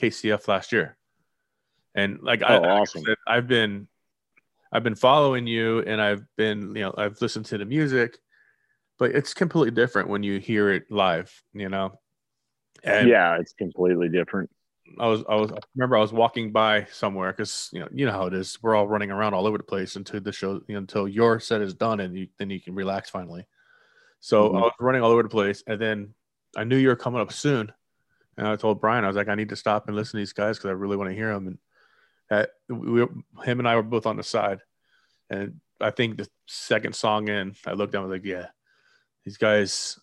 [0.00, 0.96] KCF last year.
[1.96, 3.02] And like oh, I, awesome.
[3.02, 3.88] I said, I've been
[4.74, 8.18] I've been following you and I've been, you know, I've listened to the music,
[8.98, 11.98] but it's completely different when you hear it live, you know.
[12.82, 14.50] And yeah, it's completely different.
[14.98, 18.06] I was I was I remember I was walking by somewhere because you know you
[18.06, 18.58] know how it is.
[18.62, 21.40] We're all running around all over the place until the show you know, until your
[21.40, 23.46] set is done and you then you can relax finally.
[24.20, 24.56] So mm-hmm.
[24.56, 26.14] I was running all over the place and then
[26.56, 27.72] I knew you were coming up soon.
[28.36, 30.32] And I told Brian, I was like, I need to stop and listen to these
[30.32, 31.46] guys because I really want to hear them.
[31.46, 31.58] And
[32.30, 33.00] that we,
[33.44, 34.60] him and I were both on the side,
[35.30, 38.46] and I think the second song in, I looked down, I was like, yeah,
[39.24, 39.98] these guys.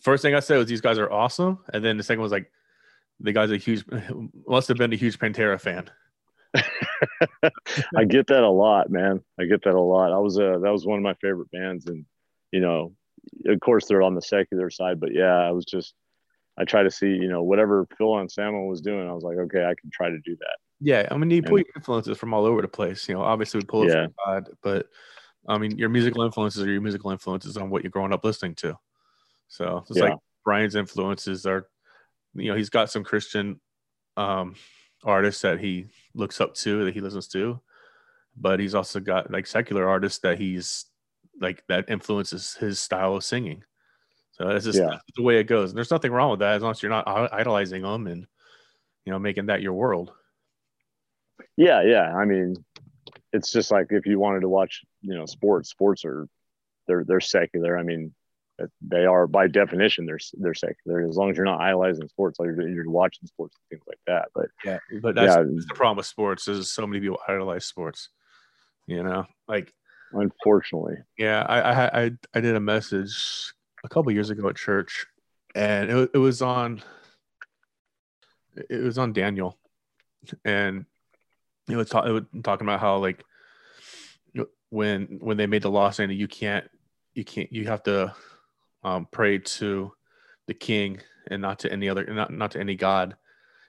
[0.00, 2.50] First thing I said was these guys are awesome, and then the second was like,
[3.20, 3.84] the guy's a huge,
[4.46, 5.90] must have been a huge Pantera fan.
[7.96, 9.22] I get that a lot, man.
[9.40, 10.12] I get that a lot.
[10.12, 12.04] I was uh, that was one of my favorite bands, and
[12.52, 12.94] you know,
[13.46, 15.94] of course they're on the secular side, but yeah, I was just
[16.56, 19.38] I try to see, you know, whatever Phil and Anselmo was doing, I was like,
[19.38, 20.56] okay, I can try to do that.
[20.80, 23.08] Yeah, I mean, you pull your influences from all over the place.
[23.08, 24.04] You know, obviously we pull it yeah.
[24.04, 24.88] from God, but
[25.46, 28.54] I mean, your musical influences are your musical influences on what you're growing up listening
[28.56, 28.78] to.
[29.48, 30.04] So it's yeah.
[30.04, 31.68] like Brian's influences are,
[32.34, 33.60] you know, he's got some Christian
[34.16, 34.54] um,
[35.04, 37.60] artists that he looks up to, that he listens to,
[38.36, 40.86] but he's also got like secular artists that he's
[41.40, 43.62] like that influences his style of singing.
[44.32, 44.86] So that's just yeah.
[44.90, 45.70] that's the way it goes.
[45.70, 48.26] And there's nothing wrong with that as long as you're not idolizing them and
[49.04, 50.12] you know making that your world.
[51.56, 52.14] Yeah, yeah.
[52.16, 52.56] I mean,
[53.34, 55.68] it's just like if you wanted to watch, you know, sports.
[55.68, 56.28] Sports are
[56.86, 57.76] they're they're secular.
[57.76, 58.14] I mean,
[58.62, 61.06] uh, they are by definition they're they're secular.
[61.06, 63.98] As long as you're not idolizing sports, like you're, you're watching sports and things like
[64.06, 64.28] that.
[64.34, 67.66] But yeah, but that's, yeah, that's the problem with sports is so many people idolize
[67.66, 68.08] sports.
[68.86, 69.72] You know, like
[70.12, 70.98] unfortunately.
[71.18, 73.52] Yeah, I I I, I did a message
[73.84, 75.06] a couple years ago at church,
[75.56, 76.82] and it, it was on
[78.70, 79.58] it was on Daniel,
[80.44, 80.86] and
[81.68, 83.24] it was, talk, it was talking about how like
[84.74, 86.68] when when they made the law saying that you can't
[87.14, 88.12] you can't you have to
[88.82, 89.92] um, pray to
[90.46, 93.16] the king and not to any other not not to any god.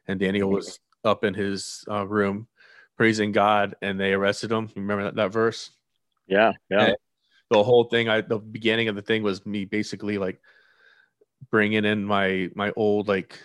[0.08, 2.48] And daniel was up in his uh, room
[2.98, 4.70] praising god and they arrested him.
[4.76, 5.70] Remember that, that verse?
[6.28, 6.86] Yeah yeah.
[6.86, 6.96] And
[7.52, 10.42] the whole thing i the beginning of the thing was me basically like
[11.52, 13.40] bringing in my my old like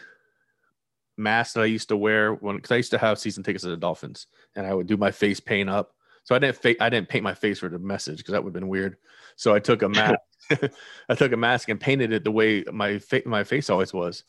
[1.21, 3.71] mask that I used to wear when because I used to have season tickets to
[3.71, 5.95] the Dolphins, and I would do my face paint up.
[6.25, 8.51] So I didn't fa- I didn't paint my face for the message because that would
[8.51, 8.97] have been weird.
[9.37, 10.19] So I took a mask,
[11.09, 14.25] I took a mask and painted it the way my fa- my face always was,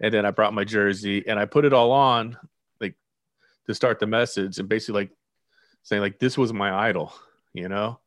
[0.00, 2.36] and then I brought my jersey and I put it all on
[2.80, 2.94] like
[3.66, 5.10] to start the message and basically like
[5.82, 7.12] saying like this was my idol,
[7.52, 7.98] you know.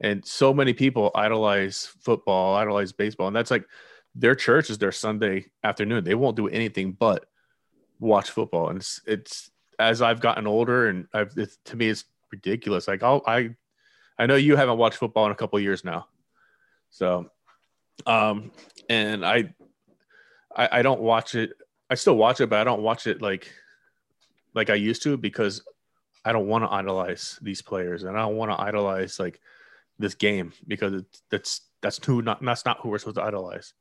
[0.00, 3.66] And so many people idolize football, idolize baseball, and that's like
[4.14, 6.04] their church is their Sunday afternoon.
[6.04, 7.27] They won't do anything but
[8.00, 12.88] watch football, and it's it's as I've gotten older, and I've to me it's ridiculous.
[12.88, 13.50] Like I'll, I
[14.18, 16.08] I know you haven't watched football in a couple years now,
[16.90, 17.30] so
[18.06, 18.52] um,
[18.88, 19.54] and I,
[20.54, 21.52] I I don't watch it
[21.90, 23.50] I still watch it, but I don't watch it like
[24.54, 25.62] like I used to because
[26.24, 29.40] I don't want to idolize these players and I don't want to idolize like
[29.98, 33.72] this game because it's that's that's too not that's not who we're supposed to idolize.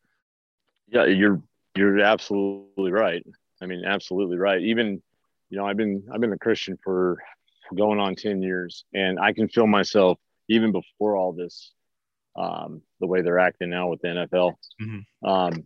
[0.90, 1.42] Yeah, you're
[1.76, 3.26] you're absolutely right.
[3.62, 4.62] I mean, absolutely right.
[4.62, 5.02] Even
[5.50, 7.18] you know, I've been I've been a Christian for
[7.76, 11.74] going on 10 years and I can feel myself even before all this
[12.36, 14.54] um, the way they're acting now with the NFL.
[14.82, 15.28] Mm-hmm.
[15.28, 15.64] Um,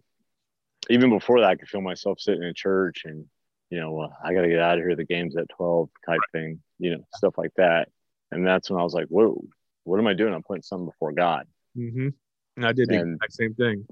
[0.89, 3.25] even before that, I could feel myself sitting in church and,
[3.69, 4.95] you know, uh, I got to get out of here.
[4.95, 7.89] The game's at 12 type thing, you know, stuff like that.
[8.31, 9.43] And that's when I was like, whoa,
[9.83, 10.33] what am I doing?
[10.33, 11.45] I'm putting something before God.
[11.77, 12.09] Mm-hmm.
[12.57, 13.85] And I did the and, exact same thing.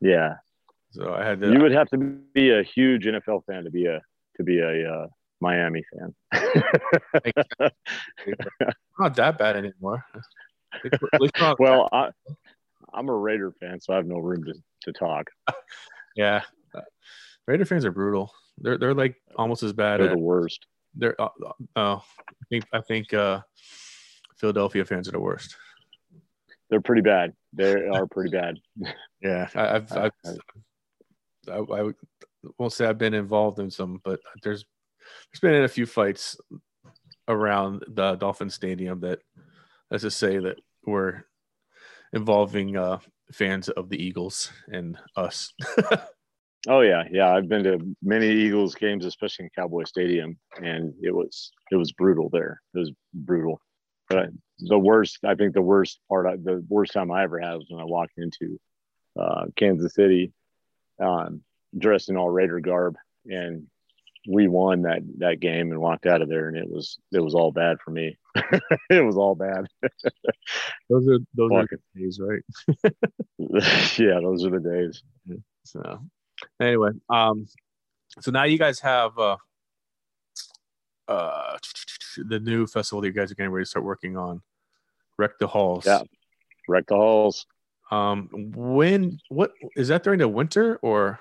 [0.00, 0.34] Yeah.
[0.90, 1.98] So I had to, you would have to
[2.32, 4.00] be a huge NFL fan to be a,
[4.36, 5.06] to be a, uh,
[5.40, 6.14] Miami fan.
[8.98, 10.04] not that bad anymore.
[11.58, 12.10] well, I,
[12.94, 15.30] am a Raider fan, so I have no room to, to talk.
[16.16, 16.42] yeah,
[17.46, 18.32] Raider fans are brutal.
[18.58, 20.00] They're they're like almost as bad.
[20.00, 20.66] They're at, the worst.
[20.94, 21.28] They're uh,
[21.76, 23.40] uh, I think I think uh,
[24.38, 25.56] Philadelphia fans are the worst.
[26.70, 27.32] They're pretty bad.
[27.52, 28.58] They are pretty bad.
[29.22, 30.32] yeah, I, I've, I've I,
[31.50, 31.90] I, I
[32.58, 34.64] won't say I've been involved in some, but there's
[35.32, 36.36] there's been a few fights
[37.28, 39.20] around the Dolphin Stadium that
[39.90, 41.26] let's just say that were
[42.12, 42.98] involving uh,
[43.32, 45.52] fans of the Eagles and us.
[46.68, 47.34] oh yeah, yeah.
[47.34, 51.92] I've been to many Eagles games, especially in Cowboy Stadium, and it was it was
[51.92, 52.60] brutal there.
[52.74, 53.60] It was brutal.
[54.08, 57.66] But the worst, I think, the worst part, the worst time I ever had was
[57.68, 58.58] when I walked into
[59.18, 60.32] uh, Kansas City,
[61.00, 61.42] um,
[61.76, 63.66] dressed in all Raider garb, and
[64.28, 67.34] we won that that game and walked out of there, and it was it was
[67.34, 68.18] all bad for me.
[68.90, 69.66] it was all bad.
[70.90, 72.42] those are those are days, right?
[73.98, 75.02] yeah, those are the days.
[75.64, 76.00] So
[76.60, 77.46] anyway, um,
[78.20, 79.36] so now you guys have uh,
[81.06, 81.56] uh,
[82.16, 84.42] the new festival that you guys are getting ready to start working on,
[85.18, 85.86] Wreck the Halls.
[85.86, 86.02] Yeah,
[86.68, 87.46] Wreck the Halls.
[87.90, 91.20] Um, when what is that during the winter or?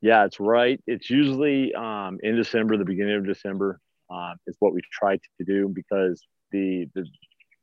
[0.00, 0.80] Yeah, it's right.
[0.86, 3.80] It's usually um, in December, the beginning of December.
[4.08, 7.04] Uh, is what we try to do because the, the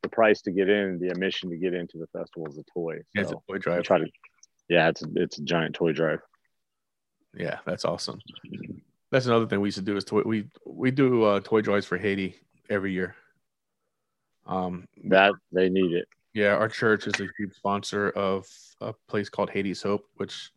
[0.01, 2.97] the price to get in, the admission to get into the festival is a toy.
[2.97, 3.83] So yeah, it's a toy drive.
[3.83, 4.07] Try to,
[4.67, 6.19] yeah, it's a, it's a giant toy drive.
[7.33, 8.19] Yeah, that's awesome.
[9.09, 10.21] That's another thing we used to do is toy.
[10.25, 12.35] We we do uh, toy drives for Haiti
[12.69, 13.15] every year.
[14.45, 16.07] Um, that they need it.
[16.33, 18.47] Yeah, our church is a huge sponsor of
[18.81, 20.51] a place called Haiti's Hope, which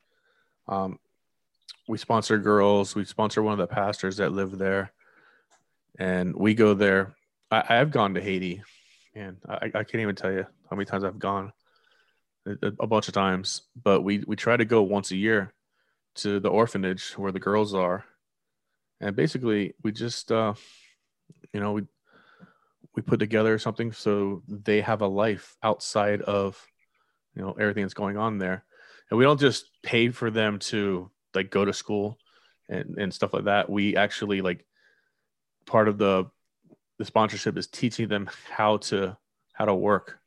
[0.68, 0.98] um,
[1.86, 2.94] we sponsor girls.
[2.94, 4.92] We sponsor one of the pastors that live there,
[5.98, 7.14] and we go there.
[7.50, 8.62] I, have gone to Haiti,
[9.14, 11.52] and I, I, can't even tell you how many times I've gone.
[12.46, 15.52] A, a, bunch of times, but we we try to go once a year
[16.16, 18.04] to the orphanage where the girls are,
[19.00, 20.54] and basically we just uh,
[21.52, 21.82] you know we
[22.96, 26.66] we put together something so they have a life outside of
[27.36, 28.64] you know everything that's going on there.
[29.10, 32.18] And we don't just pay for them to like go to school
[32.68, 33.70] and, and stuff like that.
[33.70, 34.64] We actually like
[35.66, 36.24] part of the
[36.98, 39.16] the sponsorship is teaching them how to
[39.52, 40.18] how to work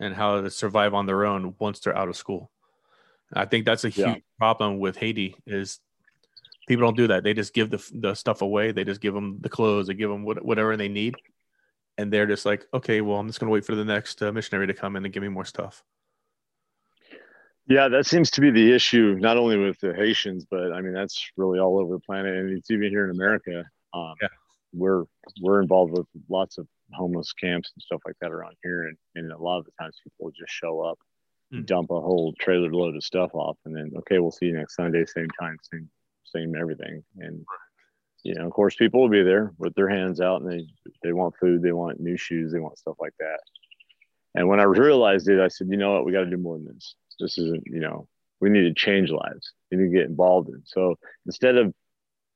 [0.00, 2.50] and how to survive on their own once they're out of school.
[3.32, 4.16] I think that's a huge yeah.
[4.38, 5.78] problem with haiti is
[6.66, 7.22] people don't do that.
[7.24, 8.72] They just give the, the stuff away.
[8.72, 9.86] They just give them the clothes.
[9.86, 11.16] They give them what, whatever they need
[11.98, 14.32] and they're just like okay well i'm just going to wait for the next uh,
[14.32, 15.84] missionary to come in and give me more stuff
[17.68, 20.94] yeah, that seems to be the issue, not only with the Haitians, but I mean
[20.94, 23.62] that's really all over the planet, and it's even here in America.
[23.92, 24.28] Um, yeah.
[24.72, 25.04] we're
[25.42, 29.32] we're involved with lots of homeless camps and stuff like that around here, and, and
[29.32, 30.98] a lot of the times people just show up,
[31.52, 31.66] mm.
[31.66, 34.74] dump a whole trailer load of stuff off, and then okay, we'll see you next
[34.74, 35.90] Sunday, same time, same
[36.24, 37.44] same everything, and
[38.28, 40.66] you know, of course, people will be there with their hands out, and they
[41.02, 43.40] they want food, they want new shoes, they want stuff like that.
[44.34, 46.58] And when I realized it, I said, you know what, we got to do more
[46.58, 48.06] than this this isn't, you know,
[48.40, 49.54] we need to change lives.
[49.70, 50.60] We need to get involved in.
[50.66, 51.72] So instead of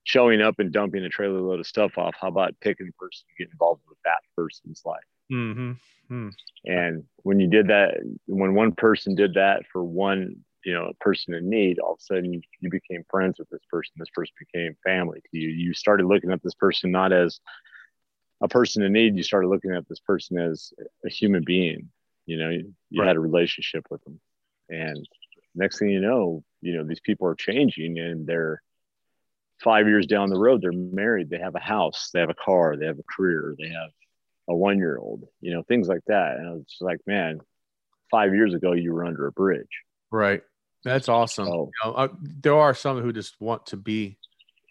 [0.05, 3.27] showing up and dumping a trailer load of stuff off, how about picking a person
[3.29, 5.01] to get involved with that person's life?
[5.31, 5.73] Mm-hmm.
[6.09, 6.29] Hmm.
[6.65, 10.95] And when you did that, when one person did that for one, you know, a
[10.95, 13.93] person in need, all of a sudden you became friends with this person.
[13.97, 15.49] This person became family to you.
[15.49, 17.41] You started looking at this person not as
[18.43, 19.17] a person in need.
[19.17, 20.73] You started looking at this person as
[21.05, 21.91] a human being.
[22.27, 23.09] You know, you, you right.
[23.09, 24.21] had a relationship with them.
[24.69, 25.09] And
[25.55, 28.63] next thing you know, you know, these people are changing and they're
[29.63, 32.77] five years down the road, they're married, they have a house, they have a car,
[32.77, 33.91] they have a career, they have
[34.49, 36.37] a one year old, you know, things like that.
[36.37, 37.41] And it's like, man,
[38.11, 39.83] five years ago, you were under a bridge.
[40.11, 40.43] Right.
[40.85, 41.49] That's awesome.
[41.49, 41.71] Oh.
[41.85, 44.19] You know, uh, there are some who just want to be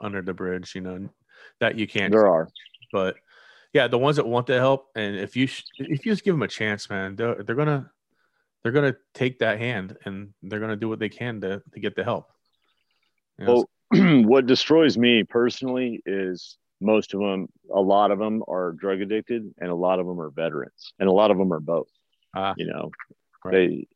[0.01, 1.09] under the bridge, you know,
[1.59, 2.11] that you can't.
[2.11, 2.47] There are.
[2.91, 3.15] But
[3.73, 6.33] yeah, the ones that want to help, and if you sh- if you just give
[6.33, 7.89] them a chance, man, they're, they're gonna
[8.63, 11.95] they're gonna take that hand and they're gonna do what they can to to get
[11.95, 12.27] the help.
[13.39, 18.43] You know, Well, what destroys me personally is most of them, a lot of them
[18.47, 21.53] are drug addicted, and a lot of them are veterans, and a lot of them
[21.53, 21.87] are both.
[22.35, 22.53] Ah.
[22.57, 22.91] you know,
[23.43, 23.51] Right.
[23.51, 23.87] they.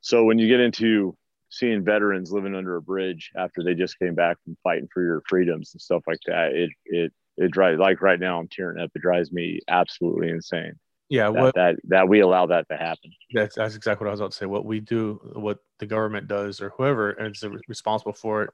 [0.00, 1.16] So when you get into
[1.52, 5.22] seeing veterans living under a bridge after they just came back from fighting for your
[5.28, 8.90] freedoms and stuff like that, it it it drives like right now I'm tearing up.
[8.94, 10.74] It drives me absolutely insane
[11.12, 13.12] yeah, that, what that that we allow that to happen.
[13.34, 14.46] that's that's exactly what I was about to say.
[14.46, 18.50] What we do, what the government does, or whoever is responsible for it,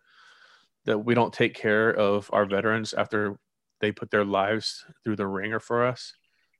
[0.84, 3.38] that we don't take care of our veterans after
[3.80, 6.14] they put their lives through the ringer for us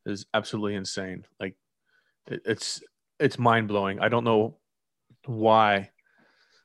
[0.07, 1.25] is absolutely insane.
[1.41, 1.57] Like
[2.29, 2.81] it, it's
[3.19, 3.99] it's mind blowing.
[3.99, 4.59] I don't know
[5.27, 5.91] why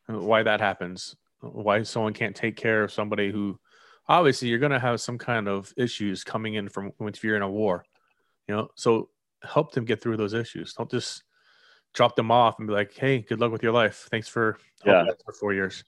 [0.07, 1.15] why that happens.
[1.41, 3.59] Why someone can't take care of somebody who
[4.07, 7.41] obviously you're going to have some kind of issues coming in from if you're in
[7.41, 7.85] a war,
[8.47, 8.69] you know.
[8.75, 9.09] So
[9.43, 10.73] help them get through those issues.
[10.73, 11.23] Don't just
[11.93, 14.07] drop them off and be like, "Hey, good luck with your life.
[14.09, 15.05] Thanks for Yeah.
[15.25, 15.83] for four years."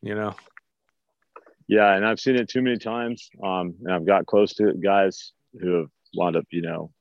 [0.00, 0.34] You know,
[1.66, 3.28] Yeah, and I've seen it too many times.
[3.42, 6.92] Um, and I've got close to guys who have wound up, you know,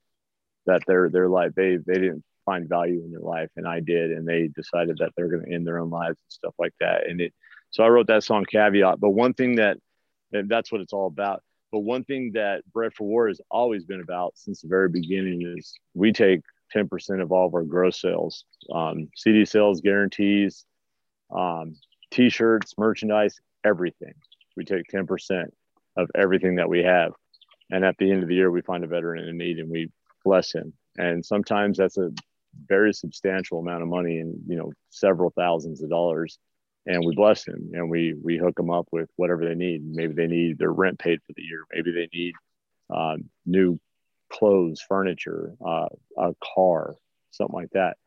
[0.65, 4.11] that their their life they they didn't find value in their life, and I did,
[4.11, 7.07] and they decided that they're going to end their own lives and stuff like that.
[7.07, 7.33] And it,
[7.69, 8.99] so I wrote that song caveat.
[8.99, 9.77] But one thing that,
[10.31, 11.43] that's what it's all about.
[11.71, 15.55] But one thing that Bred 4 War has always been about since the very beginning
[15.57, 16.41] is we take
[16.75, 20.65] 10% of all of our gross sales, um, CD sales, guarantees,
[21.29, 21.75] um,
[22.11, 24.13] t-shirts, merchandise, everything
[24.57, 25.45] we take 10%
[25.95, 27.13] of everything that we have
[27.69, 29.89] and at the end of the year we find a veteran in need and we
[30.25, 32.11] bless him and sometimes that's a
[32.67, 36.37] very substantial amount of money and you know several thousands of dollars.
[36.85, 39.83] And we bless him and we we hook them up with whatever they need.
[39.85, 41.63] Maybe they need their rent paid for the year.
[41.73, 42.33] Maybe they need
[42.89, 43.77] um, new
[44.31, 46.95] clothes furniture uh, a car
[47.31, 47.97] something like that.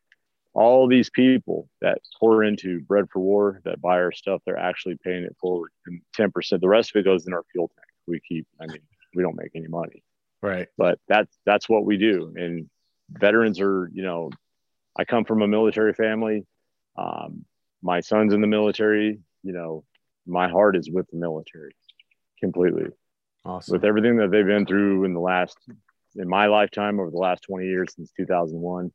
[0.52, 4.96] All these people that pour into Bred 4 War that buy our stuff they're actually
[5.04, 5.70] paying it forward.
[5.86, 7.86] And 10% the rest of it goes in our fuel tank.
[8.06, 8.80] We keep i mean
[9.14, 10.02] we don't make any money.
[10.42, 10.68] Right?
[10.78, 12.32] but that's that's what we do.
[12.36, 12.68] And
[13.12, 14.30] veterans are you know
[14.98, 16.44] i come from a military family.
[16.96, 17.44] Um,
[17.82, 19.20] my son's in the military.
[19.42, 19.84] You know
[20.26, 21.74] my heart is with the military
[22.40, 22.86] completely.
[23.42, 23.72] Awesome.
[23.72, 25.56] with everything that they've been through in the last
[26.16, 28.92] in my lifetime over the last 20 years since 2001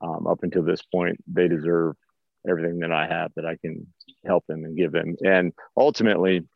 [0.00, 1.94] um, up until this point they deserve
[2.48, 3.86] everything that i have that i can
[4.24, 5.16] help them and give them.
[5.22, 6.46] And ultimately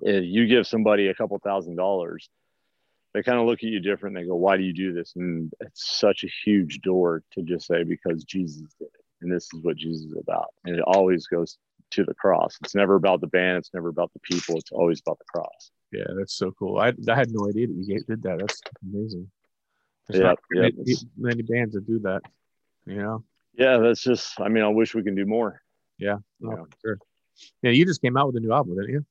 [0.00, 2.28] if you give somebody a couple thousand dollars
[3.14, 5.52] they kind of look at you different they go why do you do this and
[5.60, 9.62] it's such a huge door to just say because jesus did it and this is
[9.62, 11.56] what jesus is about and it always goes
[11.90, 15.00] to the cross it's never about the band it's never about the people it's always
[15.06, 16.78] about the cross Yeah, that's so cool.
[16.78, 18.38] I I had no idea that you did that.
[18.40, 19.30] That's amazing.
[20.08, 20.72] There's Yep, not yep.
[20.76, 22.22] many, many bands that do that.
[22.84, 23.24] You know.
[23.56, 24.40] Yeah, that's just.
[24.40, 25.62] I mean, I wish we can do more.
[25.98, 26.18] Yeah.
[26.40, 26.66] You Oh, know.
[26.82, 26.98] sure.
[27.62, 29.06] Yeah, you just came out with a new album, didn't you?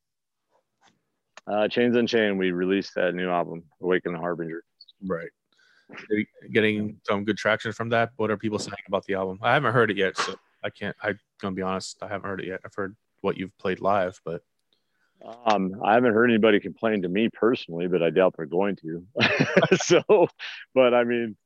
[1.45, 4.63] Uh, Chains Unchained, we released that new album, Awaken the Harbinger.
[5.05, 5.29] Right.
[6.51, 8.11] Getting some good traction from that.
[8.15, 9.39] What are people saying about the album?
[9.41, 10.95] I haven't heard it yet, so I can't.
[11.03, 11.97] I'm gonna be honest.
[12.01, 12.61] I haven't heard it yet.
[12.65, 14.41] I've heard what you've played live, but
[15.45, 19.05] Um, I haven't heard anybody complain to me personally, but I doubt they're going to.
[19.77, 20.27] so,
[20.73, 21.37] but I mean,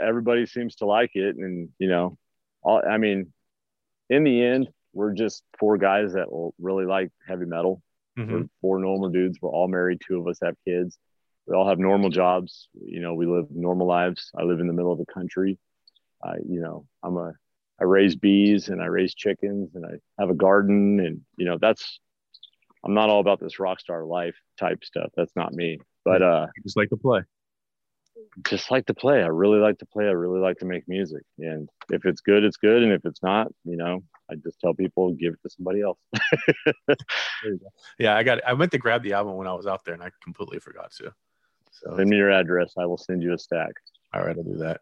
[0.00, 2.18] everybody seems to like it, and you know,
[2.62, 3.32] all, I mean,
[4.10, 7.82] in the end, we're just four guys that will really like heavy metal.
[8.16, 8.30] Mhm.
[8.30, 9.38] We're four normal dudes.
[9.40, 10.00] We're all married.
[10.06, 10.98] Two of us have kids.
[11.46, 12.68] We all have normal jobs.
[12.74, 14.30] You know, we live normal lives.
[14.36, 15.58] I live in the middle of the country.
[16.22, 17.34] I, you know, I'm a,
[17.80, 21.58] I raise bees and I raise chickens and I have a garden and you know
[21.60, 22.00] that's,
[22.84, 25.10] I'm not all about this rock star life type stuff.
[25.16, 25.78] That's not me.
[26.04, 27.20] But uh, you just like to play.
[28.42, 29.22] Just like to play.
[29.22, 30.04] I really like to play.
[30.04, 31.22] I really like to make music.
[31.38, 32.82] And if it's good, it's good.
[32.82, 35.98] And if it's not, you know, I just tell people give it to somebody else.
[37.98, 38.44] Yeah, I got.
[38.44, 40.90] I went to grab the album when I was out there, and I completely forgot
[40.92, 41.12] to.
[41.70, 42.74] So Send me your address.
[42.78, 43.72] I will send you a stack.
[44.14, 44.80] all right, I'll do that.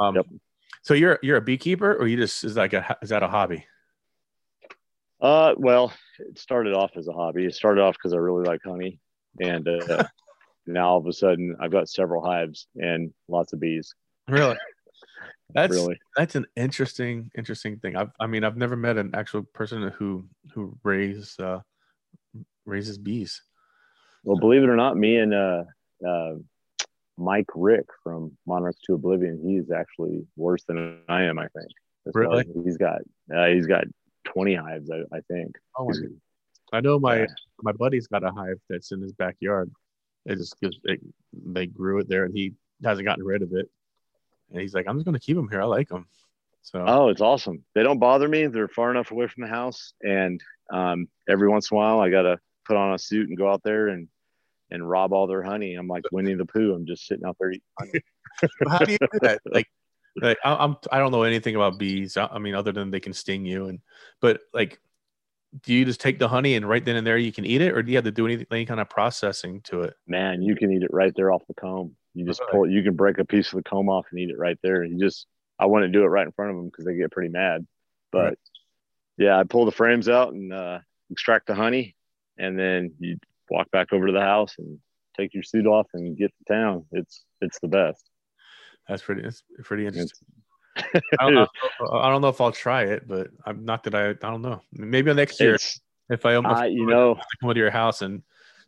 [0.00, 0.26] Um, Yep.
[0.82, 3.66] So you're you're a beekeeper, or you just is like a is that a hobby?
[5.20, 7.44] Uh, well, it started off as a hobby.
[7.44, 8.98] It started off because I really like honey,
[9.40, 10.04] and uh,
[10.66, 13.94] now all of a sudden I've got several hives and lots of bees.
[14.28, 14.56] Really?
[15.54, 17.94] That's really, that's an interesting interesting thing.
[17.94, 21.60] I've, I mean, I've never met an actual person who who raise uh,
[22.64, 23.42] raises bees.
[24.24, 25.64] well, believe it or not, me and uh,
[26.08, 26.34] uh,
[27.18, 31.38] Mike Rick from Monarchs to Oblivion, he's actually worse than I am.
[31.38, 31.68] I think.
[32.14, 32.46] Really?
[32.64, 33.00] He's got
[33.34, 33.84] uh, he's got
[34.24, 34.90] twenty hives.
[34.90, 35.56] I, I think.
[35.78, 35.94] Oh my
[36.72, 37.26] I know my Yeah.
[37.60, 39.70] my buddy's got a hive that's in his backyard.
[40.24, 41.00] It just gives it,
[41.32, 42.52] they grew it there, and he
[42.84, 43.68] hasn't gotten rid of it.
[44.50, 45.62] And he's like, I'm just gonna keep them here.
[45.62, 46.06] I like them.
[46.62, 47.64] So Oh, it's awesome.
[47.74, 48.46] They don't bother me.
[48.46, 50.42] They're far enough away from the house, and
[50.72, 53.62] um, every once in a while, I gotta put on a suit and go out
[53.64, 54.08] there and
[54.70, 55.74] and rob all their honey.
[55.74, 56.74] I'm like Winnie the Pooh.
[56.74, 58.00] I'm just sitting out there eating honey.
[58.68, 59.40] how do you do that?
[59.44, 59.68] Like,
[60.20, 62.16] like I, I'm I don't know anything about bees.
[62.16, 63.80] I, I mean, other than they can sting you, and
[64.20, 64.80] but like,
[65.60, 67.72] do you just take the honey and right then and there you can eat it,
[67.72, 69.94] or do you have to do anything any kind of processing to it?
[70.06, 71.94] Man, you can eat it right there off the comb.
[72.14, 72.52] You just Really?
[72.52, 72.70] pull.
[72.70, 74.84] You can break a piece of the comb off and eat it right there.
[74.84, 75.26] You just.
[75.58, 77.66] I wouldn't do it right in front of them because they get pretty mad.
[78.10, 78.38] But Right.
[79.18, 80.80] yeah, I pull the frames out and uh,
[81.10, 81.94] extract the honey,
[82.36, 84.80] and then you walk back over to the house and
[85.16, 86.86] take your suit off and get to town.
[86.92, 88.08] It's it's the best.
[88.88, 89.22] That's pretty.
[89.22, 90.28] That's pretty It's, interesting.
[90.76, 91.46] I don't, know,
[91.92, 94.10] I don't know if I'll try it, but I'm not that I.
[94.10, 94.62] I don't know.
[94.72, 98.22] Maybe next year it's if I almost I, you know, come to your house and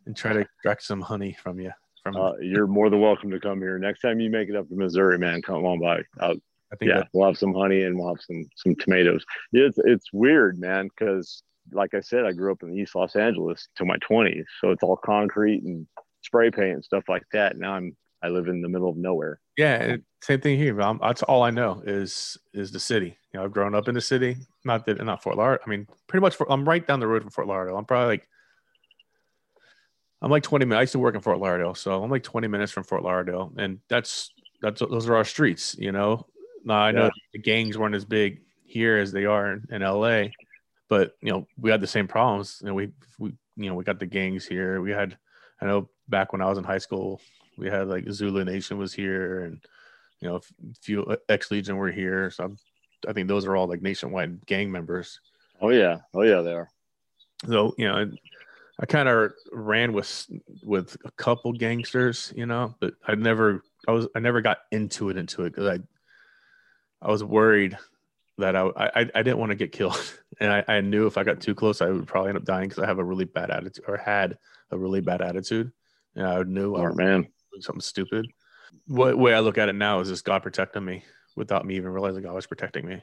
[0.05, 1.71] and try to extract some honey from you.
[2.03, 3.79] From uh, you're more than welcome to come here.
[3.79, 6.01] Next time you make it up to Missouri, man, come on by.
[6.19, 6.35] I'll,
[6.71, 9.25] I think yeah, we'll have some honey and we'll have some some tomatoes.
[9.53, 11.41] It's it's weird, man, because
[11.71, 14.83] like I said, I grew up in East Los Angeles till my 20s, so it's
[14.83, 15.87] all concrete and
[16.21, 17.57] spray paint and stuff like that.
[17.57, 19.39] Now I'm I live in the middle of nowhere.
[19.57, 20.79] Yeah, same thing here.
[20.81, 23.17] I'm, that's all I know is is the city.
[23.33, 24.37] You know, I've grown up in the city.
[24.63, 25.63] Not that not Fort Lauderdale.
[25.65, 26.35] I mean, pretty much.
[26.35, 27.77] For, I'm right down the road from Fort Lauderdale.
[27.77, 28.27] I'm probably like.
[30.21, 30.77] I'm like 20 minutes.
[30.79, 33.53] I used to work in Fort Lauderdale, so I'm like 20 minutes from Fort Lauderdale,
[33.57, 34.31] and that's
[34.61, 35.75] that's those are our streets.
[35.77, 36.25] You know,
[36.63, 37.09] now I know Yeah.
[37.33, 40.27] the gangs weren't as big here as they are in, in LA,
[40.89, 42.59] but you know we had the same problems.
[42.61, 42.89] You know, we
[43.19, 44.81] we you know we got the gangs here.
[44.81, 45.17] We had
[45.61, 47.21] I know back when I was in high school,
[47.57, 49.59] we had like Zulu Nation was here, and
[50.21, 50.41] you know a
[50.81, 52.31] few ex uh, Legion were here.
[52.31, 52.57] So I'm,
[53.07, 55.19] I think those are all like nationwide gang members.
[55.61, 56.69] Oh yeah, oh yeah, they are.
[57.47, 58.19] So you know, and
[58.79, 60.27] I kind of ran with
[60.63, 65.09] with a couple gangsters, you know, but I never I was I never got into
[65.09, 65.79] it into it because I
[67.05, 67.77] I was worried
[68.37, 71.23] that I I, I didn't want to get killed, and I, I knew if I
[71.23, 73.49] got too close, I would probably end up dying because I have a really bad
[73.49, 74.37] attitude or had
[74.71, 75.71] a really bad attitude,
[76.15, 77.27] and I knew I man.
[77.61, 78.27] Something stupid.
[78.87, 81.03] What way I look at it now is just God protecting me
[81.35, 83.01] without me even realizing God was protecting me.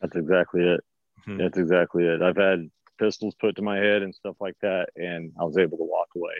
[0.00, 0.80] That's exactly it.
[1.26, 1.38] Mhm.
[1.38, 2.22] That's exactly it.
[2.22, 5.78] I've had pistols put to my head and stuff like that, and I was able
[5.78, 6.34] to walk away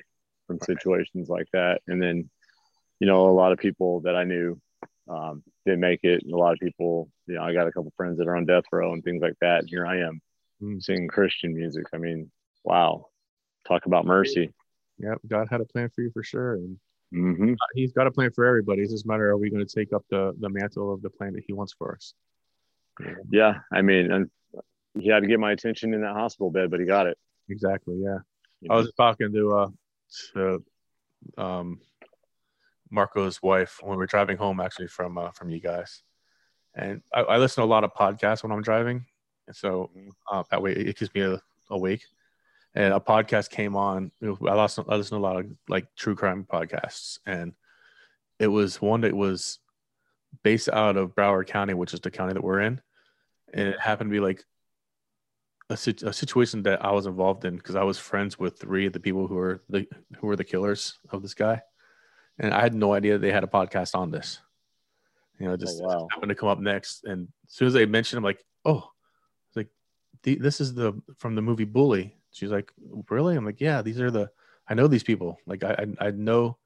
[0.47, 1.81] from situations like that.
[1.87, 2.31] And then,
[3.01, 4.61] you know, a lot of people that I knew
[5.09, 6.23] um, didn't make it.
[6.25, 8.45] And a lot of people, you know, I got a couple friends that are on
[8.45, 9.61] death row and things like that.
[9.61, 10.21] And here I am
[10.63, 10.83] Mm.
[10.83, 11.85] singing Christian music.
[11.93, 12.31] I mean,
[12.65, 13.11] wow.
[13.69, 14.55] Talk about mercy.
[14.99, 16.79] Yep, God had a plan for you for sure, and
[17.13, 18.83] hmm He's got a plan for everybody.
[18.83, 21.11] It's just a matter: are we going to take up the the mantle of the
[21.11, 22.15] plan that He wants for us?
[23.01, 23.59] Yeah, Yeah.
[23.73, 24.31] I mean, and
[24.99, 27.19] he had to get my attention in that hospital bed, but he got it.
[27.49, 27.97] exactly.
[28.03, 28.19] Yeah,
[28.61, 28.81] you I know?
[28.81, 29.69] was talking to uh
[30.35, 30.65] to
[31.39, 31.81] um
[32.91, 36.03] Marco's wife when we were driving home, actually from uh, from you guys,
[36.75, 39.05] and I, I listen to a lot of podcasts when I'm driving,
[39.47, 39.91] and so
[40.31, 41.37] uh, that way it keeps me
[41.71, 42.05] awake.
[42.77, 44.13] And a podcast came on.
[44.23, 44.79] I lost.
[44.79, 47.55] I listen to a lot of like true crime podcasts, and
[48.39, 49.59] it was one that was
[50.43, 52.83] based out of Broward County, which is the county that we're in,
[53.55, 54.45] and it happened to be like
[55.71, 58.93] a, a situation that I was involved in because I was friends with three of
[58.93, 59.87] the people who were the
[60.19, 61.63] who were the killers of this guy,
[62.39, 64.41] and I had no idea they had a podcast on this.
[65.39, 66.09] You know, oh, just, Oh, wow.
[66.11, 68.91] happened to come up next, and as soon as they mentioned, I'm like, oh,
[69.55, 69.69] like
[70.25, 72.16] the, this is the from the movie Bully.
[72.37, 72.71] She's like,
[73.09, 73.35] really?
[73.35, 74.31] I'm like, yeah, these are the
[74.69, 75.39] I know these people.
[75.47, 76.59] Like I I, I know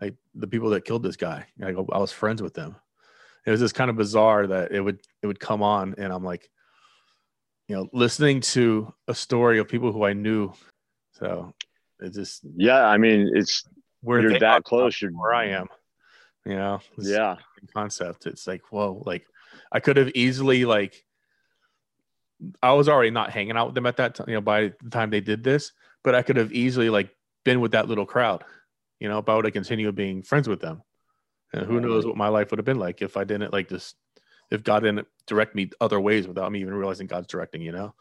[0.00, 1.46] like the people that killed this guy.
[1.58, 2.76] Like I was friends with them.
[3.46, 6.24] It was just kind of bizarre that it would it would come on, and I'm
[6.24, 6.48] like,
[7.68, 10.54] you know, listening to a story of people who I knew.
[11.12, 11.52] So
[12.00, 12.86] it just Yeah.
[12.86, 13.62] I mean, it's,
[14.00, 15.02] where you're that close.
[15.02, 15.68] You're, where I am.
[16.46, 17.36] You know, Yeah.
[17.74, 18.26] concept.
[18.26, 19.26] It's like, whoa, like
[19.70, 21.04] I could have easily like
[22.62, 24.90] I was already not hanging out with them at that time, you know, by the
[24.90, 25.72] time they did this,
[26.02, 27.14] but I could have easily like
[27.44, 28.44] been with that little crowd,
[29.00, 30.82] you know, if I would have continued being friends with them.
[31.52, 33.94] And who knows what my life would have been like if I didn't like just
[34.50, 37.94] if God didn't direct me other ways without me even realizing God's directing, you know?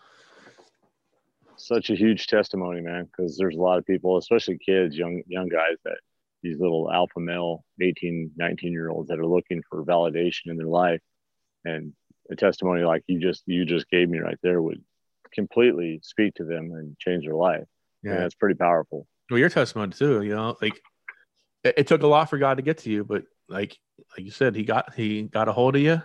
[1.63, 5.47] such a huge testimony, man, because there's a lot of people, especially kids, young young
[5.47, 5.97] guys that
[6.41, 10.67] these little alpha male 18, 19 year olds that are looking for validation in their
[10.67, 11.01] life.
[11.65, 11.93] And
[12.29, 14.81] a testimony like you just you just gave me right there would
[15.33, 17.65] completely speak to them and change their life.
[18.03, 19.07] Yeah, that's pretty powerful.
[19.29, 20.79] Well, your testimony too, you know, like
[21.63, 23.77] it, it took a lot for God to get to you, but like
[24.15, 26.01] like you said, he got he got a hold of you,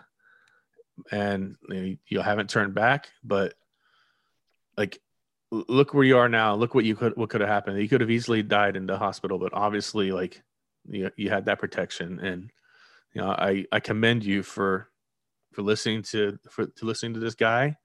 [1.11, 3.09] and you, know, you haven't turned back.
[3.23, 3.55] But
[4.77, 5.01] like
[5.51, 6.55] look where you are now.
[6.55, 7.81] Look what you could what could have happened.
[7.81, 10.43] You could have easily died in the hospital, but obviously, like
[10.89, 12.51] you, you had that protection, and
[13.15, 14.88] you know, I I commend you for
[15.59, 17.77] for listening to for to listening to this guy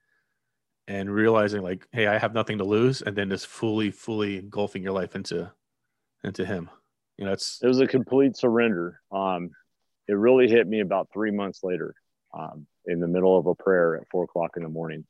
[0.88, 4.84] and realizing like, hey, I have nothing to lose, and then just fully fully engulfing
[4.84, 5.52] your life into
[6.24, 6.70] into him.
[7.18, 9.02] You know, it's it was a complete surrender.
[9.12, 9.50] Um,
[10.08, 11.96] it really hit me about three months later,
[12.32, 15.04] um, in the middle of a prayer at four o'clock in the morning,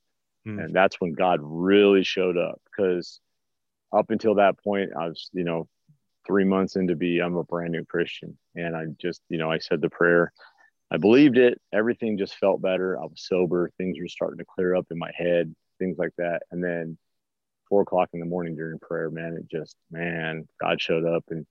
[0.45, 0.59] Hmm.
[0.59, 2.61] and that's when God really showed up.
[2.63, 3.19] Because
[3.91, 5.67] up until that point, I was, you know,
[6.25, 9.57] three months into be, I'm a brand new Christian, and I just, you know, I
[9.57, 10.31] said the prayer.
[10.91, 11.59] I believed it.
[11.73, 12.99] Everything just felt better.
[12.99, 13.71] I was sober.
[13.77, 16.43] Things were starting to clear up in my head, things like that.
[16.51, 16.97] And then
[17.69, 21.45] four o'clock in the morning during prayer, man, it just, man, God showed up and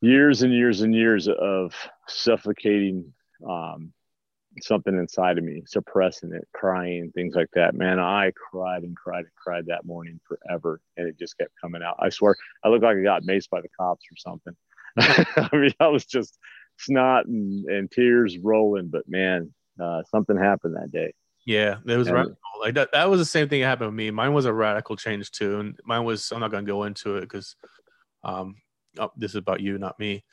[0.00, 1.74] years and years and years of
[2.08, 3.12] suffocating
[3.48, 3.92] um,
[4.60, 7.74] something inside of me, suppressing it, crying, things like that.
[7.74, 11.82] Man, I cried and cried and cried that morning forever, and it just kept coming
[11.82, 11.96] out.
[11.98, 14.54] I swear, I looked like I got maced by the cops or something.
[14.98, 16.38] I mean, I was just
[16.78, 21.12] snot and, and tears rolling, but man, uh, something happened that day.
[21.46, 22.36] Yeah, it was And- radical.
[22.60, 24.10] Like that, that was the same thing that happened with me.
[24.10, 26.30] Mine was a radical change too, and mine was.
[26.32, 27.56] I'm not gonna go into it because,
[28.22, 28.54] um,
[28.98, 30.24] oh, this is about you, not me.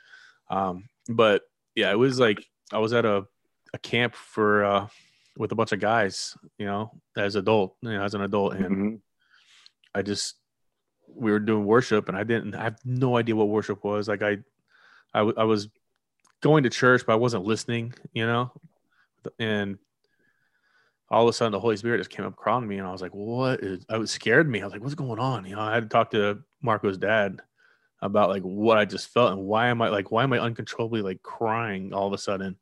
[0.49, 1.41] Um, but
[1.75, 3.25] yeah, it was like I was at a,
[3.73, 4.87] a camp for uh
[5.35, 8.75] with a bunch of guys, you know, as adult, you know, as an adult, and
[8.77, 8.99] Mhm.
[9.93, 10.35] I just
[11.07, 14.07] we were doing worship, and I didn't I have no idea what worship was.
[14.07, 14.37] Like I,
[15.13, 15.67] I, w- I was
[16.41, 18.51] going to church, but I wasn't listening, you know,
[19.39, 19.77] and
[21.09, 23.01] all of a sudden the Holy Spirit just came up crawling me, and I was
[23.01, 24.61] like, "What is?" I was scared me.
[24.61, 27.41] I was like, "What's going on?" You know, I had to talk to Marco's dad
[28.01, 31.01] about like what I just felt and why am I like why am I uncontrollably
[31.01, 32.57] like crying all of a sudden,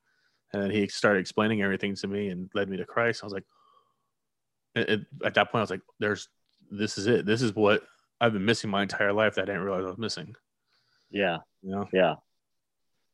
[0.54, 3.24] and then he started explaining everything to me and led me to Christ.
[3.24, 3.46] I was like,
[4.76, 6.28] it, it- at that point, I was like, "There's
[6.72, 7.26] this is it.
[7.26, 7.84] This is what
[8.20, 10.36] I've been missing my entire life that I didn't realize I was missing."
[11.12, 12.16] Yeah, You know, yeah.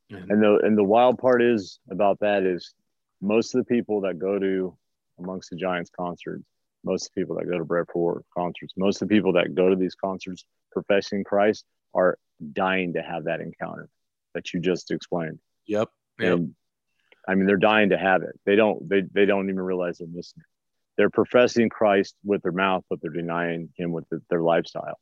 [0.09, 2.73] And, And the and the wild part is about that is
[3.21, 4.77] most of the people that go to
[5.19, 6.43] amongst the Giants concerts,
[6.83, 9.55] most of the people that go to Bred 4 concerts, most of the people that
[9.55, 12.17] go to these concerts professing Christ are
[12.53, 13.89] dying to have that encounter
[14.33, 15.39] that you just explained.
[15.65, 15.89] yep,
[16.19, 16.55] yep, And
[17.27, 18.37] I mean they're dying to have it.
[18.45, 20.45] They don't they they don't even realize they're missing it.
[20.97, 24.99] They're professing Christ with their mouth, but they're denying him with the, their lifestyle.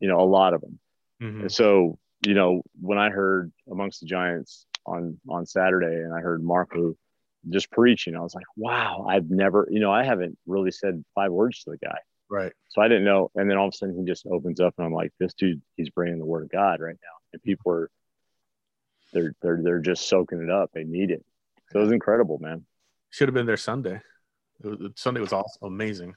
[0.00, 0.78] You know, a lot of them.
[1.22, 6.12] mhm, And so, you know, when I heard amongst the Giants on on Saturday, and
[6.14, 6.94] I heard Marco
[7.48, 11.32] just preaching, I was like, wow, I've never, you know, I haven't really said five
[11.32, 11.98] words to the guy,
[12.30, 13.30] right, so I didn't know.
[13.34, 15.62] And then all of a sudden, he just opens up, and I'm like, this dude,
[15.76, 17.90] he's bringing the word of God right now, and people are,
[19.12, 20.70] they're they're they're just soaking it up.
[20.74, 21.24] They need it.
[21.72, 22.64] So it was incredible, man.
[23.10, 24.00] should have been there Sunday.
[24.62, 26.14] Was, Sunday was awesome, amazing.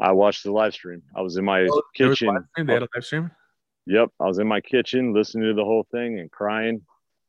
[0.00, 1.02] I watched the live stream.
[1.16, 2.36] I was in my Oh, kitchen.
[2.56, 3.30] They had a live stream.
[3.86, 6.82] Yep, I was in my kitchen listening to the whole thing and crying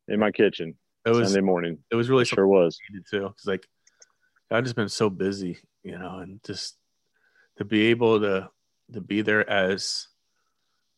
[0.08, 0.76] in my kitchen
[1.06, 1.80] It was Sunday morning.
[1.92, 2.78] it was really It sure was.
[2.92, 3.22] needed too.
[3.30, 3.66] Cause like
[4.52, 6.78] I've just been so busy, you know, and just
[7.58, 8.50] to be able to
[8.94, 10.08] to be there as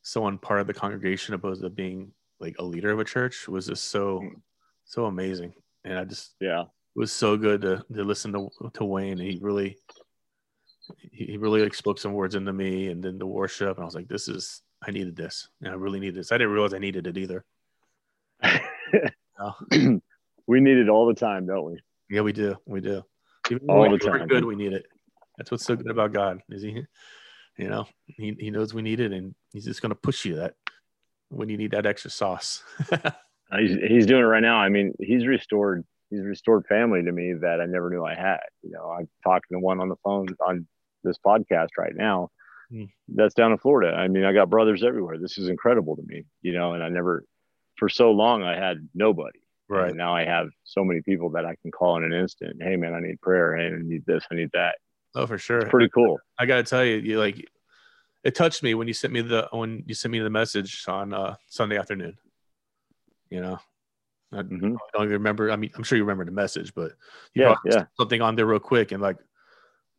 [0.01, 3.67] someone part of the congregation opposed to being like a leader of a church was
[3.67, 4.41] just so Mm.
[4.83, 5.53] so amazing.
[5.85, 6.63] And I just Yeah.
[6.63, 9.19] it was so good to to listen to to Wayne.
[9.19, 9.77] He really
[11.11, 13.85] he he really like spoke some words into me and then the worship and I
[13.85, 15.47] was like, this is I needed this.
[15.61, 16.31] And I really needed this.
[16.31, 17.45] I didn't realize I needed it either.
[20.47, 21.79] We need it all the time, don't we?
[22.09, 22.55] Yeah, we do.
[22.65, 23.03] We do.
[23.49, 24.27] Even All the time.
[24.27, 24.85] good, we need it.
[25.37, 26.41] That's what's so good about God.
[26.49, 26.83] Is he,
[27.57, 30.35] you know, he, he knows we need it, and he's just going to push you
[30.35, 30.53] that
[31.29, 32.63] when you need that extra sauce.
[33.51, 34.57] Uh, He's, he's doing it right now.
[34.57, 35.85] I mean, he's restored.
[36.09, 38.39] He's restored family to me that I never knew I had.
[38.63, 40.65] You know, I'm talking to one on the phone on
[41.03, 42.31] this podcast right now.
[42.69, 42.85] Hmm.
[43.07, 43.95] That's down in Florida.
[43.95, 45.17] I mean, I got brothers everywhere.
[45.19, 46.23] This is incredible to me.
[46.41, 47.23] You know, and I never,
[47.77, 49.39] for so long, I had nobody.
[49.69, 49.89] right.
[49.89, 52.61] And now I have so many people that I can call in an instant.
[52.61, 53.55] Hey, man, I need prayer.
[53.55, 54.23] Hey, I need this.
[54.31, 54.75] I need that.
[55.13, 55.59] Oh, for sure.
[55.59, 56.19] It's pretty cool.
[56.39, 57.45] I got to tell you, you like
[58.23, 61.13] it touched me when you sent me the when you sent me the message on
[61.13, 62.17] uh, Sunday afternoon.
[63.29, 63.59] You know,
[64.33, 64.75] I Mhm.
[64.93, 65.51] don't even remember.
[65.51, 66.93] I mean, I'm sure you remember the message, but
[67.33, 67.85] you Yeah, yeah.
[67.97, 69.17] something on there real quick, and like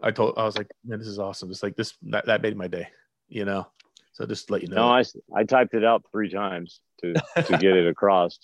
[0.00, 1.50] I told, I was like, man, this is awesome.
[1.50, 2.88] It's like this, that, that made my day.
[3.28, 3.66] You know,
[4.12, 4.76] so just to let you know.
[4.76, 8.38] No, I, I typed it out three times to, to get it across,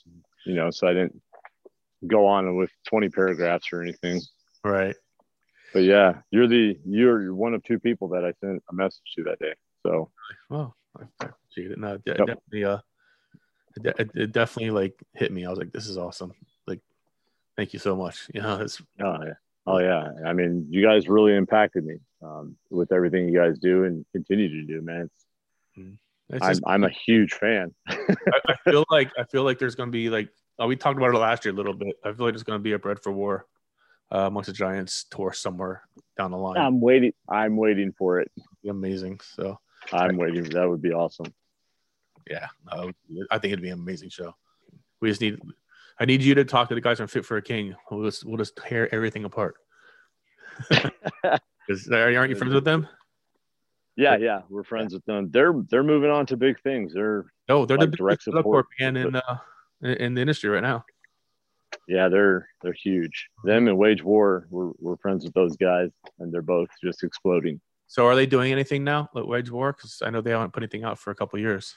[0.45, 1.21] you know, so I didn't
[2.07, 4.21] go on with 20 paragraphs or anything.
[4.65, 4.97] right.
[5.73, 9.25] But yeah, you're the, you're one of two people that I sent a message to
[9.25, 9.55] that day.
[9.87, 10.11] So
[10.51, 11.79] Well, I appreciate it.
[11.79, 12.17] No, it Yep.
[12.19, 12.79] definitely, uh,
[13.77, 15.47] it definitely like hit me.
[15.47, 16.35] I was like, this is awesome.
[16.67, 16.81] Like,
[17.57, 18.29] thank you so much.
[18.35, 19.33] You know, it's oh, yeah.
[19.67, 23.85] Oh yeah, I mean, you guys really impacted me um, with everything you guys do
[23.85, 25.09] and continue to do, man.
[25.77, 27.75] It's I'm, just- I'm a huge fan.
[27.89, 27.97] I,
[28.49, 31.15] I feel like I feel like there's going to be like oh, we talked about
[31.15, 31.95] it last year a little bit.
[32.05, 33.47] I feel like there's going to be a Bred 4 War
[34.15, 35.83] uh, amongst the Giants tour somewhere
[36.17, 36.57] down the line.
[36.59, 37.13] I'm waiting.
[37.29, 38.31] I'm waiting for it.
[38.69, 39.21] Amazing.
[39.35, 39.59] So
[39.93, 40.45] I'm waiting.
[40.45, 41.33] That would be awesome.
[42.31, 42.93] yeah, uh,
[43.31, 44.35] I think it'd be an amazing show.
[45.01, 45.39] We just need.
[46.01, 47.75] I need you to talk to the guys from Fit for a King.
[47.91, 49.57] We'll just we'll just tear everything apart.
[50.71, 52.89] aren't you friends with them?
[53.97, 55.31] Yeah, yeah, we're friends with them.
[55.31, 56.95] They're they're moving on to big things.
[56.95, 58.67] They're No, they're Like the direct support.
[58.79, 59.37] band in uh,
[59.83, 60.85] in the industry right now.
[61.89, 63.29] yeah, they're they're huge.
[63.45, 67.61] Them and Wage War, we're we're friends with those guys, and they're both just exploding.
[67.87, 69.11] So are they doing anything now?
[69.15, 69.73] Like Wage War?
[69.73, 71.75] Because I know they haven't put anything out for a couple of years.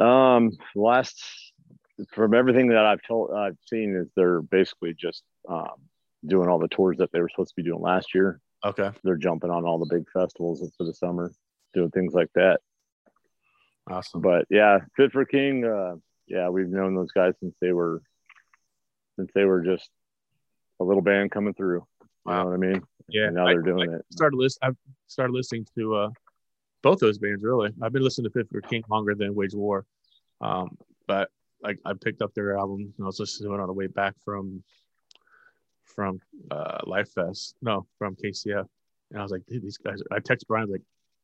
[0.00, 1.22] Um, last
[2.10, 5.74] from everything that I've told, I've seen is they're basically just um,
[6.26, 8.40] doing all the tours that they were supposed to be doing last year.
[8.64, 11.32] Okay, They're jumping on all the big festivals for the summer,
[11.74, 12.60] doing things like that.
[13.90, 14.20] awesome.
[14.20, 15.96] But yeah, Fit for King, uh,
[16.28, 18.02] yeah, we've known those guys since they were
[19.16, 19.90] since they were just
[20.80, 21.84] a little band coming through.
[22.00, 22.44] You Wow.
[22.44, 22.82] know what I mean?
[23.08, 24.06] Yeah, And now I- they're doing I it.
[24.10, 24.58] started list.
[24.62, 24.76] I've
[25.08, 26.10] started listening to uh,
[26.82, 27.42] both those bands.
[27.42, 29.84] Really, I've been listening to Fit for King longer than Wage War,
[30.40, 30.78] um,
[31.08, 31.30] but
[31.62, 33.86] like I picked up their album and I was listening to it on the way
[33.86, 34.62] back from
[35.84, 37.54] from uh, Lifest.
[37.62, 38.66] No, from KCF,
[39.10, 40.00] and I was like, dude, these guys.
[40.10, 40.82] I text Brian like,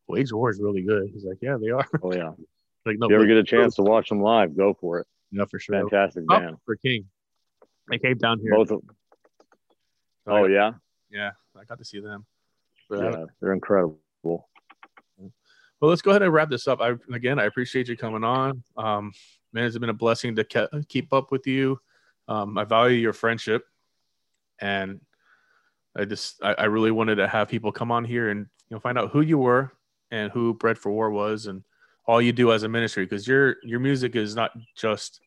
[0.09, 1.11] Wage War is really good.
[1.13, 1.87] He's like, yeah, they are.
[2.03, 2.31] Oh yeah.
[2.87, 5.07] like, no, If you ever get a chance to watch them live, go for it.
[5.33, 5.81] no, for sure.
[5.81, 6.57] Fantastic Oh, band.
[6.65, 7.07] for King,
[7.89, 8.55] they came down here.
[8.55, 8.81] Both of
[10.25, 10.73] So Oh got- yeah.
[11.11, 12.25] yeah, I got to see them.
[12.89, 13.99] But Yeah, they're incredible.
[15.81, 16.81] Well, let's go ahead and wrap this up.
[16.81, 18.65] I again, I appreciate you coming on.
[18.77, 19.13] Um,
[19.53, 21.81] man, it's been a blessing to ke- keep up with you.
[22.27, 23.65] Um, I value your friendship,
[24.61, 25.01] and
[25.97, 28.81] I just, I, I really wanted to have people come on here and you know
[28.81, 29.73] find out who you were
[30.11, 31.63] and who Bred 4 War was, and
[32.07, 35.21] all you do as a ministry because your your music is not just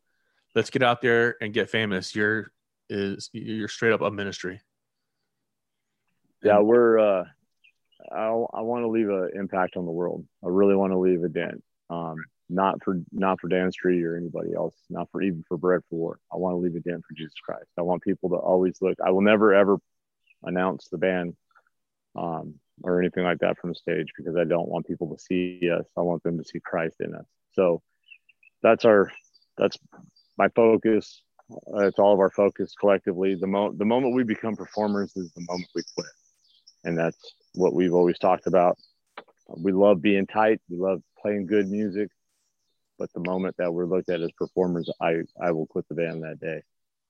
[0.55, 2.15] let's get out there and get famous.
[2.15, 2.51] You're
[2.89, 4.61] is you're straight up a ministry.
[6.43, 6.99] Yeah, we're.
[6.99, 7.25] uh
[8.11, 10.25] I I want to leave an impact on the world.
[10.43, 11.63] I really want to leave a dent.
[11.89, 12.15] Um,
[12.51, 14.75] not for not for Dan Streety or anybody else.
[14.89, 16.19] Not for even for Bred 4 War.
[16.31, 17.69] I want to leave a dent for Jesus Christ.
[17.77, 18.97] I want people to always look.
[19.03, 19.77] I will never ever
[20.43, 21.35] announce the band
[22.15, 25.69] um, or anything like that from the stage because I don't want people to see
[25.69, 25.85] us.
[25.97, 27.25] I want them to see Christ in us.
[27.53, 27.81] So
[28.61, 29.11] that's our
[29.57, 29.77] that's
[30.37, 31.21] my focus.
[31.51, 33.35] Uh, it's all of our focus collectively.
[33.35, 36.07] The mo- the moment we become performers is the moment we quit,
[36.83, 38.77] and that's what we've always talked about.
[39.47, 40.61] We love being tight.
[40.69, 42.09] We love playing good music,
[42.97, 46.23] but the moment that we're looked at as performers, I I will quit the band
[46.23, 46.61] that day.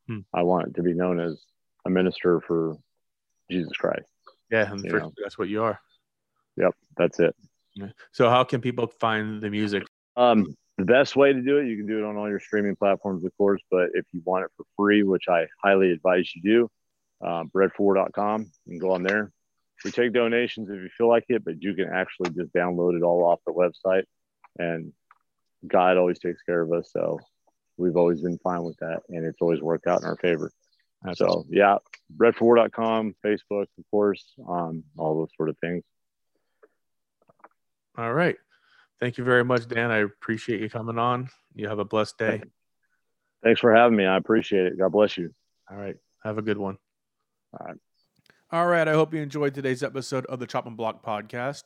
[0.08, 0.20] Hmm.
[0.34, 1.42] I want to be known as
[1.86, 2.78] a minister for
[3.50, 4.06] Jesus Christ.
[4.50, 5.80] Yeah, and for, that's what you are.
[6.58, 7.36] Yep, that's it.
[8.12, 9.84] So, how can people find the music?
[10.18, 12.76] Um, the best way to do it, you can do it on all your streaming
[12.76, 13.62] platforms, of course.
[13.70, 16.70] But if you want it for free, which I highly advise you do,
[17.26, 19.32] uh, bread4.com, you can go on there.
[19.84, 23.04] We take donations if you feel like it, but you can actually just download it
[23.04, 24.04] all off the website.
[24.60, 24.94] And
[25.68, 26.91] God always takes care of us.
[26.91, 27.20] So
[27.78, 29.01] we've always been fine with that.
[29.09, 30.51] And it's always worked out in our favor.
[31.03, 31.78] That's So, yeah,
[32.16, 35.84] bread4.com, Facebook, of course, um, all those sort of things.
[37.97, 38.38] All right.
[38.99, 39.89] Thank you very much, Dan.
[39.89, 41.30] I appreciate you coming on.
[41.55, 42.43] You have a blessed day.
[43.43, 44.05] Thanks for having me.
[44.05, 44.78] I appreciate it.
[44.78, 45.34] God bless you.
[45.70, 45.95] All right.
[46.24, 46.78] Have a good one.
[47.59, 47.78] All right.
[48.51, 48.88] All right.
[48.88, 51.64] I hope you enjoyed today's episode of the Choppin Block podcast.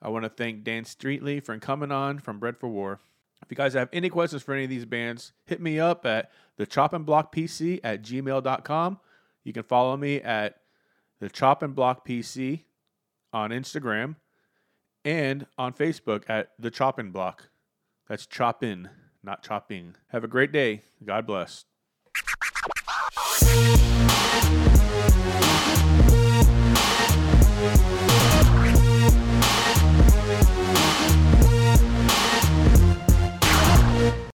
[0.00, 3.00] I want to thank Dan Streety for coming on from Bred 4 War.
[3.42, 6.30] If you guys have any questions for any of these bands, hit me up at
[6.56, 8.98] the Choppin Block PC at gmail.com.
[9.44, 10.56] You can follow me at
[11.20, 12.64] the Choppin Block PC
[13.32, 14.16] on Instagram
[15.04, 17.48] and on Facebook at the Choppin Block.
[18.08, 18.90] That's chop in,
[19.22, 19.96] not chopping.
[20.08, 20.82] Have a great day.
[21.04, 21.64] God bless.